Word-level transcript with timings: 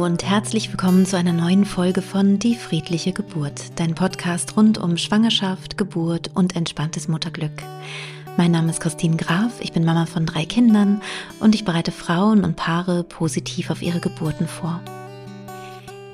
Und 0.00 0.24
herzlich 0.24 0.70
willkommen 0.70 1.04
zu 1.04 1.18
einer 1.18 1.34
neuen 1.34 1.66
Folge 1.66 2.00
von 2.00 2.38
Die 2.38 2.54
friedliche 2.54 3.12
Geburt, 3.12 3.78
dein 3.78 3.94
Podcast 3.94 4.56
rund 4.56 4.78
um 4.78 4.96
Schwangerschaft, 4.96 5.76
Geburt 5.76 6.30
und 6.34 6.56
entspanntes 6.56 7.06
Mutterglück. 7.06 7.52
Mein 8.38 8.50
Name 8.50 8.70
ist 8.70 8.80
Christine 8.80 9.18
Graf, 9.18 9.60
ich 9.60 9.72
bin 9.72 9.84
Mama 9.84 10.06
von 10.06 10.24
drei 10.24 10.46
Kindern 10.46 11.02
und 11.40 11.54
ich 11.54 11.66
bereite 11.66 11.92
Frauen 11.92 12.44
und 12.44 12.56
Paare 12.56 13.04
positiv 13.04 13.68
auf 13.68 13.82
ihre 13.82 14.00
Geburten 14.00 14.48
vor. 14.48 14.80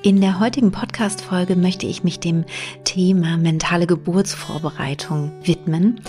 In 0.02 0.20
der 0.20 0.40
heutigen 0.40 0.72
Podcast-Folge 0.72 1.54
möchte 1.54 1.86
ich 1.86 2.02
mich 2.02 2.18
dem 2.18 2.44
Thema 2.82 3.36
mentale 3.36 3.86
Geburtsvorbereitung 3.86 5.30
widmen 5.44 6.00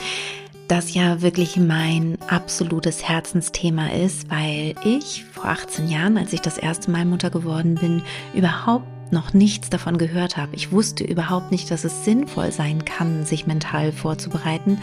das 0.68 0.94
ja 0.94 1.22
wirklich 1.22 1.58
mein 1.58 2.18
absolutes 2.28 3.08
Herzensthema 3.08 3.88
ist, 3.88 4.30
weil 4.30 4.76
ich 4.84 5.26
vor 5.32 5.46
18 5.46 5.88
Jahren, 5.88 6.18
als 6.18 6.34
ich 6.34 6.42
das 6.42 6.58
erste 6.58 6.92
Mal 6.92 7.06
Mutter 7.06 7.30
geworden 7.30 7.76
bin, 7.76 8.04
überhaupt 8.34 8.86
noch 9.12 9.34
nichts 9.34 9.70
davon 9.70 9.98
gehört 9.98 10.38
habe. 10.38 10.56
Ich 10.56 10.72
wusste 10.72 11.04
überhaupt 11.04 11.52
nicht, 11.52 11.72
dass 11.72 11.84
es 11.84 12.04
sinnvoll 12.04 12.52
sein 12.52 12.84
kann, 12.84 13.26
sich 13.26 13.48
mental 13.48 13.92
vorzubereiten, 13.92 14.80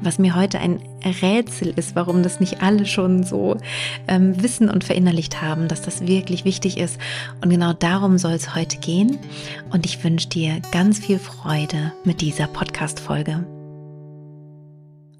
was 0.00 0.18
mir 0.18 0.34
heute 0.34 0.58
ein 0.58 0.80
Rätsel 1.22 1.72
ist, 1.76 1.94
warum 1.94 2.22
das 2.22 2.40
nicht 2.40 2.62
alle 2.62 2.86
schon 2.86 3.22
so 3.22 3.56
ähm, 4.08 4.42
wissen 4.42 4.68
und 4.68 4.84
verinnerlicht 4.84 5.40
haben, 5.40 5.68
dass 5.68 5.82
das 5.82 6.06
wirklich 6.06 6.44
wichtig 6.44 6.78
ist. 6.78 6.98
Und 7.40 7.50
genau 7.50 7.72
darum 7.72 8.18
soll 8.18 8.32
es 8.32 8.54
heute 8.54 8.78
gehen. 8.78 9.18
Und 9.70 9.86
ich 9.86 10.02
wünsche 10.02 10.28
dir 10.28 10.60
ganz 10.72 10.98
viel 10.98 11.18
Freude 11.18 11.92
mit 12.04 12.20
dieser 12.20 12.48
Podcast-Folge. 12.48 13.57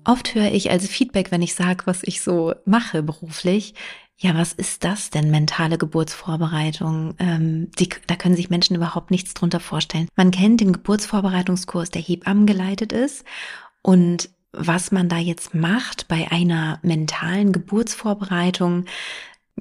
Oft 0.09 0.35
höre 0.35 0.51
ich 0.53 0.71
als 0.71 0.89
Feedback, 0.89 1.31
wenn 1.31 1.43
ich 1.43 1.55
sage, 1.55 1.85
was 1.85 2.03
ich 2.03 2.23
so 2.23 2.55
mache 2.65 3.03
beruflich, 3.03 3.75
ja, 4.17 4.35
was 4.35 4.55
ist 4.55 4.83
das 4.83 5.11
denn, 5.11 5.31
mentale 5.31 5.77
Geburtsvorbereitung? 5.77 7.15
Ähm, 7.19 7.71
die, 7.79 7.91
da 8.07 8.17
können 8.17 8.35
sich 8.35 8.49
Menschen 8.49 8.75
überhaupt 8.75 9.11
nichts 9.11 9.35
drunter 9.35 9.61
vorstellen. 9.61 10.09
Man 10.17 10.31
kennt 10.31 10.63
den 10.63 10.73
Geburtsvorbereitungskurs, 10.73 11.91
der 11.91 12.01
Hebammen 12.01 12.47
geleitet 12.47 12.95
ist. 12.95 13.25
Und 13.83 14.31
was 14.51 14.93
man 14.93 15.11
da 15.11 15.19
jetzt 15.19 15.55
macht 15.55 16.09
bei 16.09 16.33
einer 16.33 16.79
mentalen 16.83 17.53
Geburtsvorbereitung, 17.53 18.87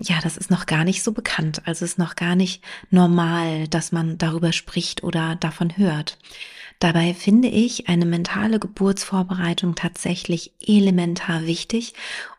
ja, 0.02 0.20
das 0.22 0.38
ist 0.38 0.52
noch 0.52 0.66
gar 0.66 0.84
nicht 0.84 1.04
so 1.04 1.12
bekannt. 1.12 1.62
Also 1.66 1.86
ist 1.86 1.98
noch 1.98 2.16
gar 2.16 2.36
nicht 2.36 2.64
normal, 2.90 3.68
dass 3.68 3.92
man 3.92 4.18
darüber 4.18 4.52
spricht 4.52 5.04
oder 5.04 5.36
davon 5.36 5.78
hört. 5.78 6.18
Dabei 6.80 7.14
finde 7.14 7.48
ich 7.48 7.90
eine 7.90 8.06
mentale 8.06 8.60
Geburtsvorbereitung 8.60 9.76
tatsächlich 9.76 10.52
elementar 10.62 11.46
wichtig, 11.46 11.94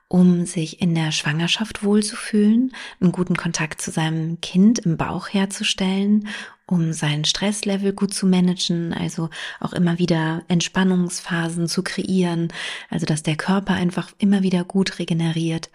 um 0.06 0.46
sich 0.46 0.80
in 0.80 0.94
der 0.94 1.12
Schwangerschaft 1.12 1.82
wohlzufühlen, 1.82 2.72
einen 3.00 3.12
guten 3.12 3.36
Kontakt 3.36 3.82
zu 3.82 3.90
seinem 3.90 4.40
Kind 4.40 4.78
im 4.78 4.96
Bauch 4.96 5.28
herzustellen, 5.28 6.28
um 6.68 6.92
sein 6.92 7.24
Stresslevel 7.24 7.92
gut 7.92 8.14
zu 8.14 8.26
managen, 8.26 8.92
also 8.92 9.30
auch 9.58 9.72
immer 9.72 9.98
wieder 9.98 10.42
Entspannungsphasen 10.48 11.66
zu 11.66 11.82
kreieren, 11.82 12.52
also 12.90 13.06
dass 13.06 13.22
der 13.22 13.36
Körper 13.36 13.74
einfach 13.74 14.12
immer 14.18 14.42
wieder 14.42 14.64
gut 14.64 14.98
regeneriert 14.98 15.70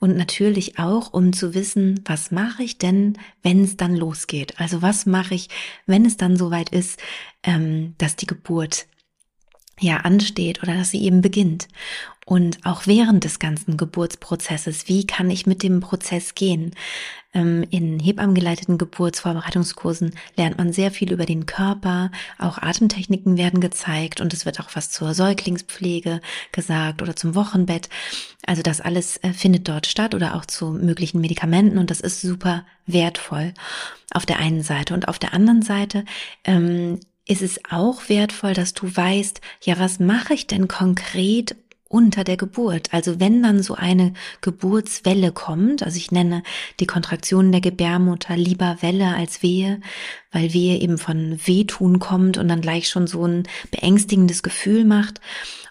und 0.00 0.16
natürlich 0.16 0.80
auch, 0.80 1.12
um 1.12 1.32
zu 1.32 1.54
wissen, 1.54 2.00
was 2.04 2.32
mache 2.32 2.64
ich 2.64 2.76
denn, 2.76 3.18
wenn 3.44 3.62
es 3.62 3.76
dann 3.76 3.94
losgeht? 3.94 4.58
Also 4.58 4.82
was 4.82 5.06
mache 5.06 5.34
ich, 5.34 5.48
wenn 5.86 6.04
es 6.04 6.16
dann 6.16 6.36
soweit 6.36 6.70
ist, 6.70 7.00
ähm, 7.44 7.94
dass 7.98 8.16
die 8.16 8.26
Geburt 8.26 8.86
ja 9.82 9.98
ansteht 9.98 10.62
oder 10.62 10.74
dass 10.74 10.90
sie 10.90 11.02
eben 11.02 11.20
beginnt. 11.20 11.68
Und 12.24 12.64
auch 12.64 12.86
während 12.86 13.24
des 13.24 13.40
ganzen 13.40 13.76
Geburtsprozesses, 13.76 14.86
wie 14.86 15.06
kann 15.06 15.28
ich 15.28 15.46
mit 15.46 15.62
dem 15.64 15.80
Prozess 15.80 16.36
gehen? 16.36 16.72
Ähm, 17.34 17.64
in 17.70 17.98
hebammengeleiteten 17.98 18.78
Geburtsvorbereitungskursen 18.78 20.14
lernt 20.36 20.58
man 20.58 20.72
sehr 20.72 20.90
viel 20.90 21.12
über 21.12 21.26
den 21.26 21.46
Körper, 21.46 22.12
auch 22.38 22.58
Atemtechniken 22.58 23.36
werden 23.36 23.60
gezeigt 23.60 24.20
und 24.20 24.32
es 24.34 24.44
wird 24.46 24.60
auch 24.60 24.68
was 24.74 24.90
zur 24.90 25.14
Säuglingspflege 25.14 26.20
gesagt 26.52 27.02
oder 27.02 27.16
zum 27.16 27.34
Wochenbett. 27.34 27.88
Also 28.46 28.62
das 28.62 28.80
alles 28.80 29.16
äh, 29.18 29.32
findet 29.32 29.66
dort 29.68 29.86
statt 29.86 30.14
oder 30.14 30.36
auch 30.36 30.44
zu 30.44 30.70
möglichen 30.70 31.20
Medikamenten 31.20 31.78
und 31.78 31.90
das 31.90 32.00
ist 32.00 32.20
super 32.20 32.64
wertvoll 32.86 33.54
auf 34.12 34.26
der 34.26 34.38
einen 34.38 34.62
Seite. 34.62 34.94
Und 34.94 35.08
auf 35.08 35.18
der 35.18 35.32
anderen 35.34 35.62
Seite 35.62 36.04
ähm, 36.44 37.00
ist 37.26 37.42
es 37.42 37.60
auch 37.70 38.08
wertvoll, 38.08 38.54
dass 38.54 38.74
du 38.74 38.94
weißt, 38.94 39.40
ja, 39.62 39.78
was 39.78 40.00
mache 40.00 40.34
ich 40.34 40.46
denn 40.46 40.68
konkret 40.68 41.56
unter 41.92 42.24
der 42.24 42.38
Geburt. 42.38 42.88
Also 42.92 43.20
wenn 43.20 43.42
dann 43.42 43.62
so 43.62 43.74
eine 43.74 44.14
Geburtswelle 44.40 45.30
kommt, 45.30 45.82
also 45.82 45.98
ich 45.98 46.10
nenne 46.10 46.42
die 46.80 46.86
Kontraktionen 46.86 47.52
der 47.52 47.60
Gebärmutter 47.60 48.36
lieber 48.36 48.78
Welle 48.80 49.14
als 49.14 49.42
Wehe, 49.42 49.80
weil 50.32 50.54
Wehe 50.54 50.78
eben 50.80 50.96
von 50.96 51.38
Wehtun 51.44 51.98
kommt 51.98 52.38
und 52.38 52.48
dann 52.48 52.62
gleich 52.62 52.88
schon 52.88 53.06
so 53.06 53.26
ein 53.26 53.42
beängstigendes 53.70 54.42
Gefühl 54.42 54.86
macht. 54.86 55.20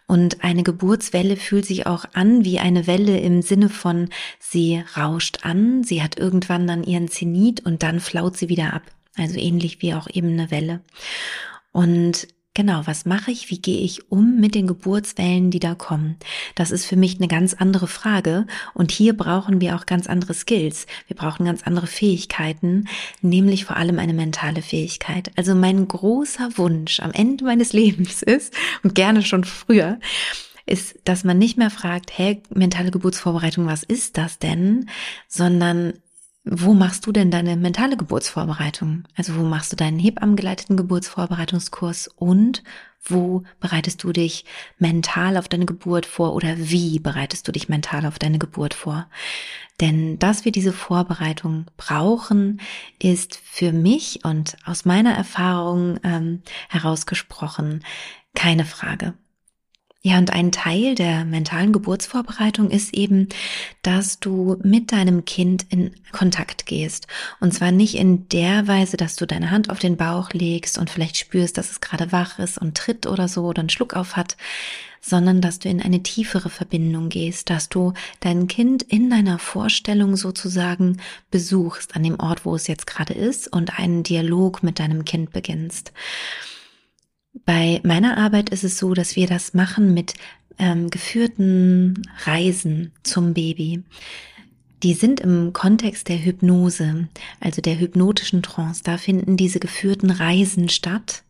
Und 0.06 0.44
eine 0.44 0.62
Geburtswelle 0.62 1.38
fühlt 1.38 1.66
sich 1.66 1.88
auch 1.88 2.06
an 2.14 2.46
wie 2.46 2.60
eine 2.60 2.86
Welle 2.86 3.20
im 3.20 3.42
Sinne 3.42 3.70
von, 3.70 4.10
sie 4.40 4.84
rauscht 4.96 5.40
an, 5.44 5.84
sie 5.84 6.04
hat 6.04 6.20
irgendwann 6.20 6.68
dann 6.68 6.84
ihren 6.84 7.08
Zenit 7.08 7.66
und 7.66 7.82
dann 7.82 8.00
flaut 8.00 8.38
sie 8.38 8.50
wieder 8.50 8.74
ab. 8.74 8.84
Also 9.18 9.40
ähnlich 9.40 9.82
wie 9.82 9.94
auch 9.94 10.08
eben 10.12 10.30
eine 10.30 10.52
Welle. 10.52 10.82
Und 11.72 12.28
Genau, 12.54 12.82
was 12.84 13.06
mache 13.06 13.32
ich? 13.32 13.50
Wie 13.50 13.62
gehe 13.62 13.80
ich 13.80 14.12
um 14.12 14.42
mit 14.42 14.56
den 14.56 14.68
Geburtswellen, 14.68 15.52
die 15.52 15.62
da 15.62 15.74
kommen? 15.74 16.18
Das 16.54 16.72
ist 16.72 16.86
für 16.86 16.98
mich 16.98 17.16
eine 17.16 17.30
ganz 17.30 17.54
andere 17.54 17.88
Frage. 17.88 18.46
Und 18.74 18.92
hier 18.92 19.16
brauchen 19.16 19.62
wir 19.62 19.74
auch 19.76 19.86
ganz 19.86 20.06
andere 20.06 20.34
Skills. 20.34 20.86
Wir 21.08 21.16
brauchen 21.16 21.46
ganz 21.46 21.64
andere 21.64 21.88
Fähigkeiten, 21.88 22.90
nämlich 23.22 23.64
vor 23.64 23.78
allem 23.78 24.00
eine 24.00 24.14
mentale 24.14 24.62
Fähigkeit. 24.62 25.32
Also 25.38 25.56
mein 25.56 25.88
großer 25.88 26.58
Wunsch 26.58 27.00
am 27.00 27.12
Ende 27.12 27.46
meines 27.46 27.72
Lebens 27.74 28.22
ist, 28.22 28.54
und 28.84 28.96
gerne 28.96 29.24
schon 29.24 29.46
früher, 29.46 29.98
ist, 30.66 31.00
dass 31.06 31.24
man 31.24 31.38
nicht 31.38 31.58
mehr 31.58 31.72
fragt, 31.72 32.12
hey, 32.18 32.44
mentale 32.54 32.92
Geburtsvorbereitung, 32.92 33.66
was 33.66 33.84
ist 33.84 34.18
das 34.18 34.40
denn? 34.40 34.90
Sondern 35.30 35.94
wo 36.44 36.74
machst 36.74 37.06
du 37.06 37.12
denn 37.12 37.30
deine 37.30 37.56
mentale 37.56 37.98
Geburtsvorbereitung? 37.98 39.04
Also 39.16 39.36
wo 39.36 39.44
machst 39.44 39.72
du 39.72 39.76
deinen 39.76 40.00
hebammengeleiteten 40.00 40.76
Geburtsvorbereitungskurs 40.76 42.08
und 42.08 42.64
wo 43.04 43.44
bereitest 43.60 44.04
du 44.04 44.12
dich 44.12 44.46
mental 44.80 45.38
auf 45.38 45.48
deine 45.48 45.66
Geburt 45.66 46.06
vor 46.06 46.34
oder 46.34 46.56
wie 46.58 47.00
bereitest 47.00 47.48
du 47.48 47.52
dich 47.52 47.70
mental 47.70 48.06
auf 48.06 48.18
deine 48.18 48.40
Geburt 48.40 48.74
vor? 48.74 49.08
Denn 49.80 50.18
dass 50.20 50.46
wir 50.46 50.52
diese 50.52 50.74
Vorbereitung 50.74 51.66
brauchen, 51.78 52.60
ist 53.00 53.36
für 53.36 53.72
mich 53.72 54.24
und 54.24 54.56
aus 54.66 54.86
meiner 54.86 55.14
Erfahrung 55.14 56.00
ähm, 56.04 56.42
herausgesprochen 56.70 57.84
keine 58.34 58.66
Frage. 58.66 59.14
Ja, 60.04 60.18
und 60.18 60.34
ein 60.34 60.52
Teil 60.52 60.96
der 60.96 61.26
mentalen 61.26 61.72
Geburtsvorbereitung 61.72 62.72
ist 62.72 62.92
eben, 62.96 63.30
dass 63.84 64.20
du 64.20 64.58
mit 64.64 64.92
deinem 64.92 65.26
Kind 65.26 65.68
in 65.70 65.92
Kontakt 66.12 66.66
gehst. 66.66 67.06
Und 67.40 67.54
zwar 67.54 67.72
nicht 67.72 67.94
in 67.94 68.28
der 68.30 68.68
Weise, 68.68 68.98
dass 68.98 69.16
du 69.16 69.28
deine 69.28 69.52
Hand 69.52 69.70
auf 69.70 69.78
den 69.78 69.98
Bauch 69.98 70.32
legst 70.32 70.80
und 70.80 70.90
vielleicht 70.90 71.18
spürst, 71.18 71.56
dass 71.60 71.70
es 71.70 71.82
gerade 71.82 72.12
wach 72.12 72.40
ist 72.40 72.58
und 72.58 72.76
tritt 72.76 73.06
oder 73.06 73.28
so 73.28 73.44
oder 73.44 73.60
einen 73.60 73.70
Schluck 73.70 73.94
auf 73.94 74.16
hat, 74.16 74.38
sondern 75.02 75.40
dass 75.40 75.60
du 75.60 75.70
in 75.70 75.80
eine 75.80 76.02
tiefere 76.02 76.50
Verbindung 76.50 77.10
gehst, 77.10 77.52
dass 77.52 77.70
du 77.70 77.94
dein 78.22 78.48
Kind 78.48 78.82
in 78.82 79.12
deiner 79.12 79.38
Vorstellung 79.38 80.16
sozusagen 80.16 81.00
besuchst 81.30 81.96
an 81.96 82.02
dem 82.02 82.20
Ort, 82.20 82.44
wo 82.44 82.56
es 82.56 82.66
jetzt 82.66 82.88
gerade 82.88 83.14
ist 83.14 83.54
und 83.54 83.78
einen 83.78 84.02
Dialog 84.02 84.64
mit 84.64 84.80
deinem 84.80 85.06
Kind 85.06 85.32
beginnst. 85.32 85.94
Bei 87.34 87.80
meiner 87.84 88.18
Arbeit 88.18 88.50
ist 88.50 88.64
es 88.64 88.78
so, 88.78 88.94
dass 88.94 89.16
wir 89.16 89.28
das 89.28 89.54
machen 89.54 89.94
mit 89.94 90.14
ähm, 90.60 90.90
geführten 90.90 92.02
Reisen 92.26 92.92
zum 93.04 93.34
Baby. 93.34 93.84
Die 94.84 94.94
sind 94.94 95.20
im 95.20 95.54
Kontext 95.54 96.10
der 96.10 96.24
Hypnose, 96.24 97.08
also 97.40 97.62
der 97.62 97.80
hypnotischen 97.80 98.42
Trance. 98.42 98.82
Da 98.84 98.98
finden 98.98 99.38
diese 99.38 99.60
geführten 99.60 100.10
Reisen 100.10 100.70
statt. 100.70 101.24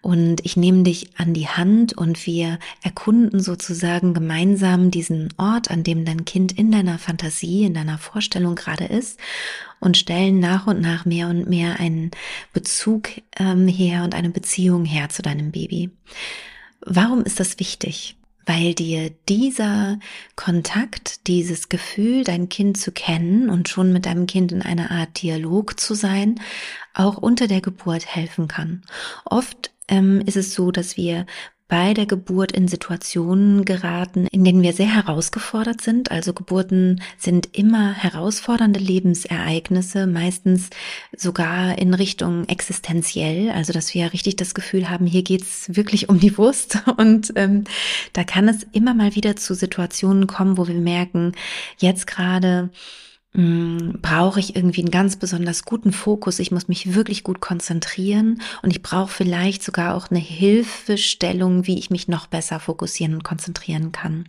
Und 0.00 0.44
ich 0.44 0.56
nehme 0.56 0.84
dich 0.84 1.18
an 1.18 1.34
die 1.34 1.48
Hand 1.48 1.92
und 1.92 2.24
wir 2.26 2.58
erkunden 2.82 3.40
sozusagen 3.40 4.14
gemeinsam 4.14 4.90
diesen 4.90 5.34
Ort, 5.38 5.70
an 5.70 5.82
dem 5.82 6.04
dein 6.04 6.24
Kind 6.24 6.52
in 6.52 6.70
deiner 6.70 6.98
Fantasie, 6.98 7.64
in 7.64 7.74
deiner 7.74 7.98
Vorstellung 7.98 8.54
gerade 8.54 8.84
ist 8.84 9.18
und 9.80 9.96
stellen 9.96 10.38
nach 10.38 10.66
und 10.66 10.80
nach 10.80 11.04
mehr 11.04 11.28
und 11.28 11.48
mehr 11.48 11.80
einen 11.80 12.12
Bezug 12.52 13.08
ähm, 13.38 13.66
her 13.66 14.04
und 14.04 14.14
eine 14.14 14.30
Beziehung 14.30 14.84
her 14.84 15.08
zu 15.08 15.22
deinem 15.22 15.50
Baby. 15.50 15.90
Warum 16.80 17.22
ist 17.22 17.40
das 17.40 17.58
wichtig? 17.58 18.14
weil 18.48 18.72
dir 18.72 19.10
dieser 19.28 19.98
Kontakt, 20.34 21.26
dieses 21.26 21.68
Gefühl, 21.68 22.24
dein 22.24 22.48
Kind 22.48 22.78
zu 22.78 22.92
kennen 22.92 23.50
und 23.50 23.68
schon 23.68 23.92
mit 23.92 24.06
deinem 24.06 24.26
Kind 24.26 24.52
in 24.52 24.62
einer 24.62 24.90
Art 24.90 25.20
Dialog 25.20 25.78
zu 25.78 25.92
sein, 25.92 26.40
auch 26.94 27.18
unter 27.18 27.46
der 27.46 27.60
Geburt 27.60 28.06
helfen 28.06 28.48
kann. 28.48 28.84
Oft 29.26 29.70
ähm, 29.88 30.22
ist 30.24 30.36
es 30.36 30.54
so, 30.54 30.70
dass 30.70 30.96
wir 30.96 31.26
bei 31.68 31.92
der 31.92 32.06
Geburt 32.06 32.52
in 32.52 32.66
Situationen 32.66 33.66
geraten, 33.66 34.26
in 34.28 34.42
denen 34.42 34.62
wir 34.62 34.72
sehr 34.72 34.92
herausgefordert 34.94 35.82
sind. 35.82 36.10
Also 36.10 36.32
Geburten 36.32 37.02
sind 37.18 37.56
immer 37.56 37.92
herausfordernde 37.92 38.80
Lebensereignisse, 38.80 40.06
meistens 40.06 40.70
sogar 41.14 41.76
in 41.76 41.92
Richtung 41.92 42.48
existenziell. 42.48 43.50
Also 43.50 43.74
dass 43.74 43.92
wir 43.92 44.14
richtig 44.14 44.36
das 44.36 44.54
Gefühl 44.54 44.88
haben, 44.88 45.06
hier 45.06 45.22
geht's 45.22 45.76
wirklich 45.76 46.08
um 46.08 46.18
die 46.18 46.38
Wurst. 46.38 46.78
Und 46.96 47.34
ähm, 47.36 47.64
da 48.14 48.24
kann 48.24 48.48
es 48.48 48.66
immer 48.72 48.94
mal 48.94 49.14
wieder 49.14 49.36
zu 49.36 49.54
Situationen 49.54 50.26
kommen, 50.26 50.56
wo 50.56 50.68
wir 50.68 50.74
merken, 50.74 51.32
jetzt 51.76 52.06
gerade 52.06 52.70
brauche 53.32 54.40
ich 54.40 54.56
irgendwie 54.56 54.80
einen 54.80 54.90
ganz 54.90 55.16
besonders 55.16 55.64
guten 55.64 55.92
Fokus. 55.92 56.38
Ich 56.38 56.50
muss 56.50 56.66
mich 56.66 56.94
wirklich 56.94 57.22
gut 57.22 57.40
konzentrieren 57.40 58.40
und 58.62 58.70
ich 58.70 58.82
brauche 58.82 59.12
vielleicht 59.12 59.62
sogar 59.62 59.94
auch 59.94 60.10
eine 60.10 60.18
Hilfestellung, 60.18 61.66
wie 61.66 61.78
ich 61.78 61.90
mich 61.90 62.08
noch 62.08 62.26
besser 62.26 62.58
fokussieren 62.58 63.14
und 63.14 63.24
konzentrieren 63.24 63.92
kann. 63.92 64.28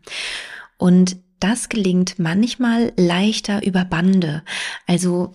Und 0.78 1.18
das 1.40 1.70
gelingt 1.70 2.20
manchmal 2.20 2.92
leichter 2.98 3.66
über 3.66 3.86
Bande. 3.86 4.44
Also 4.86 5.34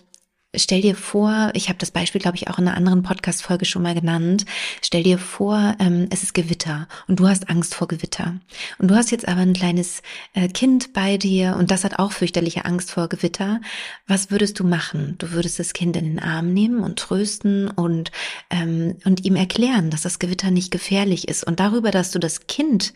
Stell 0.56 0.80
dir 0.80 0.94
vor, 0.94 1.50
ich 1.54 1.68
habe 1.68 1.78
das 1.78 1.90
Beispiel, 1.90 2.20
glaube 2.20 2.36
ich, 2.36 2.48
auch 2.48 2.58
in 2.58 2.68
einer 2.68 2.76
anderen 2.76 3.02
Podcast-Folge 3.02 3.64
schon 3.64 3.82
mal 3.82 3.94
genannt. 3.94 4.44
Stell 4.82 5.02
dir 5.02 5.18
vor, 5.18 5.74
ähm, 5.78 6.08
es 6.10 6.22
ist 6.22 6.34
Gewitter 6.34 6.88
und 7.08 7.20
du 7.20 7.28
hast 7.28 7.48
Angst 7.48 7.74
vor 7.74 7.88
Gewitter. 7.88 8.34
Und 8.78 8.90
du 8.90 8.94
hast 8.94 9.10
jetzt 9.10 9.26
aber 9.28 9.40
ein 9.40 9.52
kleines 9.52 10.02
äh, 10.34 10.48
Kind 10.48 10.92
bei 10.92 11.16
dir 11.16 11.56
und 11.58 11.70
das 11.70 11.84
hat 11.84 11.98
auch 11.98 12.12
fürchterliche 12.12 12.64
Angst 12.64 12.90
vor 12.90 13.08
Gewitter. 13.08 13.60
Was 14.06 14.30
würdest 14.30 14.58
du 14.58 14.64
machen? 14.64 15.16
Du 15.18 15.32
würdest 15.32 15.58
das 15.58 15.72
Kind 15.72 15.96
in 15.96 16.04
den 16.04 16.18
Arm 16.18 16.52
nehmen 16.52 16.80
und 16.80 16.98
trösten 16.98 17.68
und, 17.68 18.12
ähm, 18.50 18.96
und 19.04 19.24
ihm 19.24 19.36
erklären, 19.36 19.90
dass 19.90 20.02
das 20.02 20.18
Gewitter 20.18 20.50
nicht 20.50 20.70
gefährlich 20.70 21.28
ist. 21.28 21.44
Und 21.44 21.60
darüber, 21.60 21.90
dass 21.90 22.10
du 22.10 22.18
das 22.18 22.46
Kind 22.46 22.94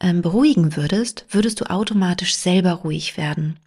beruhigen 0.00 0.76
würdest, 0.76 1.26
würdest 1.28 1.60
du 1.60 1.70
automatisch 1.70 2.34
selber 2.34 2.72
ruhig 2.72 3.16
werden. 3.16 3.58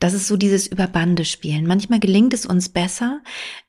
Das 0.00 0.12
ist 0.12 0.26
so 0.26 0.36
dieses 0.36 0.66
Überbande 0.66 1.24
spielen. 1.24 1.66
Manchmal 1.66 2.00
gelingt 2.00 2.34
es 2.34 2.46
uns 2.46 2.68
besser, 2.68 3.20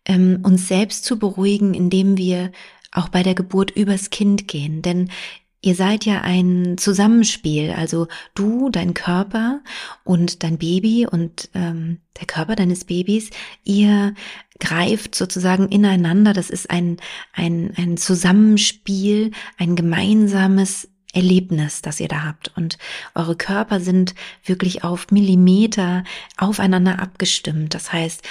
ähm, 0.06 0.39
uns 0.44 0.67
selbst 0.67 1.06
zu 1.06 1.19
beruhigen, 1.19 1.73
indem 1.73 2.17
wir 2.17 2.51
auch 2.91 3.09
bei 3.09 3.21
der 3.21 3.35
Geburt 3.35 3.71
übers 3.71 4.09
Kind 4.09 4.47
gehen. 4.47 4.81
Denn 4.81 5.09
Ihr 5.61 5.75
seid 5.75 6.06
ja 6.06 6.21
ein 6.21 6.77
Zusammenspiel, 6.77 7.71
also 7.71 8.07
du, 8.33 8.69
dein 8.69 8.94
Körper 8.94 9.59
und 10.06 10.44
dein 10.44 10.57
Baby 10.57 11.06
und 11.06 11.50
ähm, 11.53 12.00
der 12.17 12.27
Körper 12.27 12.56
deines 12.56 12.85
Babys, 12.85 13.29
ihr 13.65 14.13
greift 14.61 15.15
sozusagen 15.15 15.67
ineinander. 15.67 16.31
Das 16.31 16.50
ist 16.50 16.69
ein, 16.69 16.95
ein, 17.33 17.73
ein 17.75 17.97
Zusammenspiel, 17.97 19.31
ein 19.57 19.75
gemeinsames 19.75 20.88
Erlebnis, 21.13 21.81
das 21.81 22.00
ihr 22.00 22.07
da 22.07 22.23
habt. 22.23 22.51
Und 22.56 22.77
eure 23.15 23.35
Körper 23.35 23.79
sind 23.79 24.15
wirklich 24.45 24.83
auf 24.83 25.11
Millimeter 25.11 26.03
aufeinander 26.38 27.00
abgestimmt. 27.00 27.73
Das 27.73 27.91
heißt, 27.91 28.21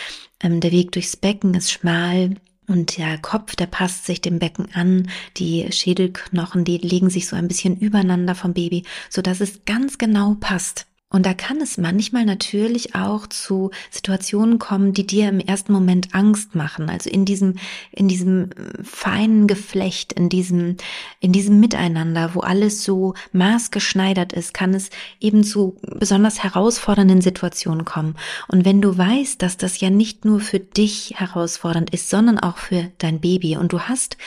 ähm, 0.40 0.60
der 0.60 0.72
Weg 0.72 0.92
durchs 0.92 1.16
Becken 1.16 1.54
ist 1.54 1.72
schmal, 1.72 2.36
und 2.68 2.98
der 2.98 3.16
Kopf, 3.16 3.56
der 3.56 3.66
passt 3.66 4.04
sich 4.04 4.20
dem 4.20 4.38
Becken 4.38 4.68
an. 4.74 5.08
Die 5.38 5.72
Schädelknochen, 5.72 6.64
die 6.64 6.76
legen 6.76 7.08
sich 7.08 7.26
so 7.26 7.34
ein 7.34 7.48
bisschen 7.48 7.78
übereinander 7.78 8.34
vom 8.34 8.52
Baby, 8.52 8.84
so 9.08 9.22
dass 9.22 9.40
es 9.40 9.64
ganz 9.64 9.96
genau 9.96 10.36
passt. 10.38 10.86
Und 11.10 11.24
da 11.24 11.32
kann 11.32 11.58
es 11.62 11.78
manchmal 11.78 12.26
natürlich 12.26 12.94
auch 12.94 13.26
zu 13.26 13.70
Situationen 13.90 14.58
kommen, 14.58 14.92
die 14.92 15.06
dir 15.06 15.30
im 15.30 15.40
ersten 15.40 15.72
Moment 15.72 16.14
Angst 16.14 16.54
machen. 16.54 16.90
Also 16.90 17.08
in 17.08 17.24
diesem, 17.24 17.54
in 17.92 18.08
diesem 18.08 18.50
äh, 18.50 18.84
feinen 18.84 19.46
Geflecht, 19.46 20.12
in 20.12 20.28
diesem, 20.28 20.76
in 21.20 21.32
diesem 21.32 21.60
Miteinander, 21.60 22.34
wo 22.34 22.40
alles 22.40 22.84
so 22.84 23.14
maßgeschneidert 23.32 24.34
ist, 24.34 24.52
kann 24.52 24.74
es 24.74 24.90
eben 25.18 25.44
zu 25.44 25.76
besonders 25.80 26.42
herausfordernden 26.42 27.22
Situationen 27.22 27.86
kommen. 27.86 28.14
Und 28.48 28.66
wenn 28.66 28.82
du 28.82 28.98
weißt, 28.98 29.40
dass 29.40 29.56
das 29.56 29.80
ja 29.80 29.88
nicht 29.88 30.26
nur 30.26 30.40
für 30.40 30.60
dich 30.60 31.14
herausfordernd 31.16 31.88
ist, 31.88 32.10
sondern 32.10 32.38
auch 32.38 32.58
für 32.58 32.92
dein 32.98 33.20
Baby 33.20 33.56
und 33.56 33.72
du 33.72 33.80
hast 33.80 34.18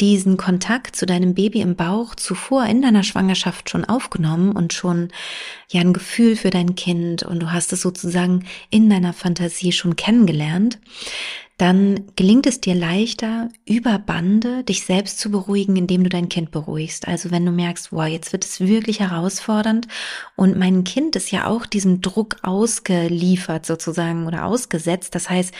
diesen 0.00 0.36
Kontakt 0.36 0.96
zu 0.96 1.06
deinem 1.06 1.34
Baby 1.34 1.60
im 1.60 1.76
Bauch 1.76 2.14
zuvor 2.14 2.64
in 2.66 2.82
deiner 2.82 3.02
Schwangerschaft 3.02 3.68
schon 3.68 3.84
aufgenommen 3.84 4.52
und 4.52 4.72
schon 4.72 5.08
ja 5.70 5.80
ein 5.80 5.92
Gefühl 5.92 6.36
für 6.36 6.50
dein 6.50 6.74
Kind 6.74 7.22
und 7.22 7.40
du 7.40 7.52
hast 7.52 7.72
es 7.72 7.82
sozusagen 7.82 8.46
in 8.70 8.88
deiner 8.88 9.12
Fantasie 9.12 9.72
schon 9.72 9.96
kennengelernt, 9.96 10.78
dann 11.60 12.06
gelingt 12.16 12.46
es 12.46 12.62
dir 12.62 12.74
leichter, 12.74 13.50
über 13.66 13.98
Bande 13.98 14.64
dich 14.64 14.86
selbst 14.86 15.20
zu 15.20 15.30
beruhigen, 15.30 15.76
indem 15.76 16.02
du 16.04 16.08
dein 16.08 16.30
Kind 16.30 16.52
beruhigst. 16.52 17.06
Also 17.06 17.30
wenn 17.30 17.44
du 17.44 17.52
merkst, 17.52 17.92
wow, 17.92 18.06
jetzt 18.06 18.32
wird 18.32 18.46
es 18.46 18.60
wirklich 18.60 19.00
herausfordernd 19.00 19.86
und 20.36 20.56
mein 20.56 20.84
Kind 20.84 21.16
ist 21.16 21.30
ja 21.30 21.46
auch 21.46 21.66
diesem 21.66 22.00
Druck 22.00 22.38
ausgeliefert 22.40 23.66
sozusagen 23.66 24.26
oder 24.26 24.46
ausgesetzt. 24.46 25.14
Das 25.14 25.28
heißt, 25.28 25.52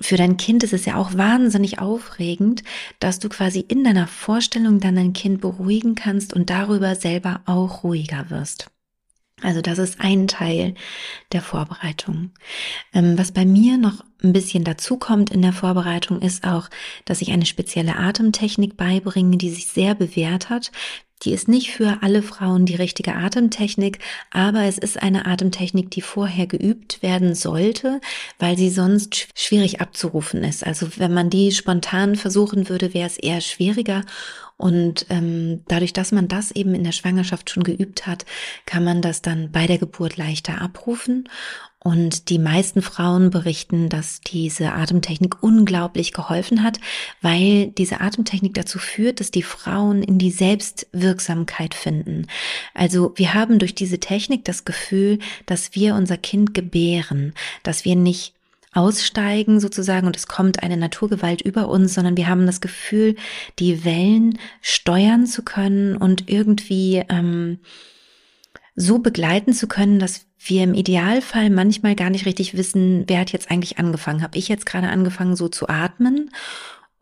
für 0.00 0.16
dein 0.16 0.36
Kind 0.36 0.62
ist 0.62 0.72
es 0.72 0.84
ja 0.84 0.96
auch 0.96 1.14
wahnsinnig 1.14 1.78
aufregend, 1.78 2.62
dass 3.00 3.18
du 3.18 3.28
quasi 3.28 3.60
in 3.60 3.84
deiner 3.84 4.06
Vorstellung 4.06 4.80
dann 4.80 4.96
dein 4.96 5.12
Kind 5.12 5.40
beruhigen 5.40 5.94
kannst 5.94 6.34
und 6.34 6.50
darüber 6.50 6.94
selber 6.94 7.40
auch 7.46 7.82
ruhiger 7.82 8.30
wirst. 8.30 8.70
Also 9.42 9.60
das 9.60 9.78
ist 9.78 10.00
ein 10.00 10.28
Teil 10.28 10.74
der 11.32 11.42
Vorbereitung. 11.42 12.30
Ähm, 12.94 13.18
was 13.18 13.32
bei 13.32 13.44
mir 13.44 13.76
noch 13.76 14.02
ein 14.22 14.32
bisschen 14.32 14.64
dazu 14.64 14.96
kommt 14.96 15.30
in 15.30 15.42
der 15.42 15.52
Vorbereitung 15.52 16.22
ist 16.22 16.44
auch, 16.44 16.70
dass 17.04 17.20
ich 17.20 17.30
eine 17.32 17.44
spezielle 17.44 17.96
Atemtechnik 17.96 18.78
beibringe, 18.78 19.36
die 19.36 19.50
sich 19.50 19.66
sehr 19.66 19.94
bewährt 19.94 20.48
hat. 20.48 20.72
Die 21.22 21.32
ist 21.32 21.48
nicht 21.48 21.70
für 21.70 21.98
alle 22.02 22.22
Frauen 22.22 22.66
die 22.66 22.74
richtige 22.74 23.14
Atemtechnik, 23.14 23.98
aber 24.30 24.64
es 24.64 24.76
ist 24.78 25.02
eine 25.02 25.26
Atemtechnik, 25.26 25.90
die 25.90 26.02
vorher 26.02 26.46
geübt 26.46 27.02
werden 27.02 27.34
sollte, 27.34 28.00
weil 28.38 28.56
sie 28.58 28.68
sonst 28.68 29.28
schwierig 29.34 29.80
abzurufen 29.80 30.44
ist. 30.44 30.66
Also 30.66 30.88
wenn 30.96 31.14
man 31.14 31.30
die 31.30 31.52
spontan 31.52 32.16
versuchen 32.16 32.68
würde, 32.68 32.92
wäre 32.92 33.06
es 33.06 33.16
eher 33.16 33.40
schwieriger. 33.40 34.02
Und 34.56 35.06
ähm, 35.10 35.62
dadurch, 35.68 35.92
dass 35.92 36.12
man 36.12 36.28
das 36.28 36.50
eben 36.50 36.74
in 36.74 36.84
der 36.84 36.92
Schwangerschaft 36.92 37.50
schon 37.50 37.62
geübt 37.62 38.06
hat, 38.06 38.24
kann 38.64 38.84
man 38.84 39.02
das 39.02 39.20
dann 39.20 39.50
bei 39.52 39.66
der 39.66 39.78
Geburt 39.78 40.16
leichter 40.16 40.60
abrufen. 40.60 41.28
Und 41.86 42.30
die 42.30 42.40
meisten 42.40 42.82
Frauen 42.82 43.30
berichten, 43.30 43.88
dass 43.88 44.20
diese 44.20 44.72
Atemtechnik 44.72 45.40
unglaublich 45.40 46.12
geholfen 46.12 46.64
hat, 46.64 46.80
weil 47.22 47.68
diese 47.68 48.00
Atemtechnik 48.00 48.54
dazu 48.54 48.80
führt, 48.80 49.20
dass 49.20 49.30
die 49.30 49.44
Frauen 49.44 50.02
in 50.02 50.18
die 50.18 50.32
Selbstwirksamkeit 50.32 51.74
finden. 51.74 52.26
Also 52.74 53.12
wir 53.14 53.34
haben 53.34 53.60
durch 53.60 53.76
diese 53.76 54.00
Technik 54.00 54.44
das 54.44 54.64
Gefühl, 54.64 55.20
dass 55.44 55.76
wir 55.76 55.94
unser 55.94 56.16
Kind 56.16 56.54
gebären, 56.54 57.34
dass 57.62 57.84
wir 57.84 57.94
nicht 57.94 58.35
aussteigen 58.76 59.60
sozusagen 59.60 60.06
und 60.06 60.16
es 60.16 60.26
kommt 60.26 60.62
eine 60.62 60.76
Naturgewalt 60.76 61.42
über 61.42 61.68
uns, 61.68 61.94
sondern 61.94 62.16
wir 62.16 62.28
haben 62.28 62.46
das 62.46 62.60
Gefühl, 62.60 63.16
die 63.58 63.84
Wellen 63.84 64.38
steuern 64.60 65.26
zu 65.26 65.42
können 65.42 65.96
und 65.96 66.28
irgendwie 66.28 67.02
ähm, 67.08 67.58
so 68.74 68.98
begleiten 68.98 69.52
zu 69.54 69.66
können, 69.66 69.98
dass 69.98 70.26
wir 70.38 70.62
im 70.62 70.74
Idealfall 70.74 71.50
manchmal 71.50 71.94
gar 71.94 72.10
nicht 72.10 72.26
richtig 72.26 72.56
wissen, 72.56 73.04
wer 73.06 73.20
hat 73.20 73.32
jetzt 73.32 73.50
eigentlich 73.50 73.78
angefangen. 73.78 74.22
Habe 74.22 74.38
ich 74.38 74.48
jetzt 74.48 74.66
gerade 74.66 74.88
angefangen, 74.88 75.34
so 75.34 75.48
zu 75.48 75.68
atmen? 75.68 76.30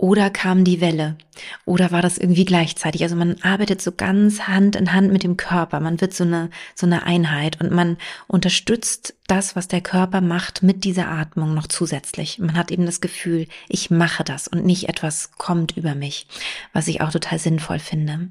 Oder 0.04 0.28
kam 0.28 0.64
die 0.64 0.82
Welle? 0.82 1.16
Oder 1.64 1.90
war 1.90 2.02
das 2.02 2.18
irgendwie 2.18 2.44
gleichzeitig? 2.44 3.02
Also 3.04 3.16
man 3.16 3.36
arbeitet 3.40 3.80
so 3.80 3.90
ganz 3.90 4.40
Hand 4.40 4.76
in 4.76 4.92
Hand 4.92 5.10
mit 5.10 5.22
dem 5.22 5.38
Körper. 5.38 5.80
Man 5.80 5.98
wird 5.98 6.12
so 6.12 6.24
eine, 6.24 6.50
so 6.74 6.84
eine 6.84 7.04
Einheit 7.04 7.58
und 7.58 7.72
man 7.72 7.96
unterstützt 8.26 9.14
das, 9.28 9.56
was 9.56 9.66
der 9.66 9.80
Körper 9.80 10.20
macht, 10.20 10.62
mit 10.62 10.84
dieser 10.84 11.08
Atmung 11.08 11.54
noch 11.54 11.68
zusätzlich. 11.68 12.38
Man 12.38 12.54
hat 12.54 12.70
eben 12.70 12.84
das 12.84 13.00
Gefühl, 13.00 13.46
ich 13.66 13.90
mache 13.90 14.24
das 14.24 14.46
und 14.46 14.66
nicht 14.66 14.90
etwas 14.90 15.30
kommt 15.38 15.74
über 15.74 15.94
mich, 15.94 16.26
was 16.74 16.86
ich 16.86 17.00
auch 17.00 17.10
total 17.10 17.38
sinnvoll 17.38 17.78
finde. 17.78 18.28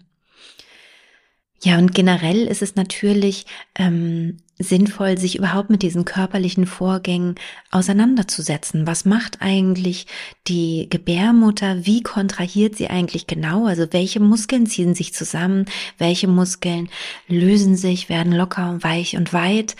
Ja, 1.63 1.79
und 1.79 1.95
generell 1.95 2.45
ist 2.45 2.61
es 2.61 2.75
natürlich 2.75 3.47
ähm, 3.73 4.37
sinnvoll, 4.59 5.17
sich 5.17 5.37
überhaupt 5.37 5.69
mit 5.69 5.81
diesen 5.81 6.05
körperlichen 6.05 6.65
Vorgängen 6.65 7.35
auseinanderzusetzen. 7.71 8.85
Was 8.85 9.05
macht 9.05 9.41
eigentlich 9.41 10.05
die 10.47 10.87
Gebärmutter? 10.89 11.85
Wie 11.85 12.03
kontrahiert 12.03 12.75
sie 12.75 12.87
eigentlich 12.87 13.27
genau? 13.27 13.65
Also 13.65 13.87
welche 13.91 14.19
Muskeln 14.19 14.65
ziehen 14.67 14.95
sich 14.95 15.13
zusammen? 15.13 15.65
Welche 15.97 16.27
Muskeln 16.27 16.89
lösen 17.27 17.75
sich, 17.75 18.09
werden 18.09 18.31
locker 18.33 18.69
und 18.69 18.83
weich 18.83 19.17
und 19.17 19.33
weit? 19.33 19.75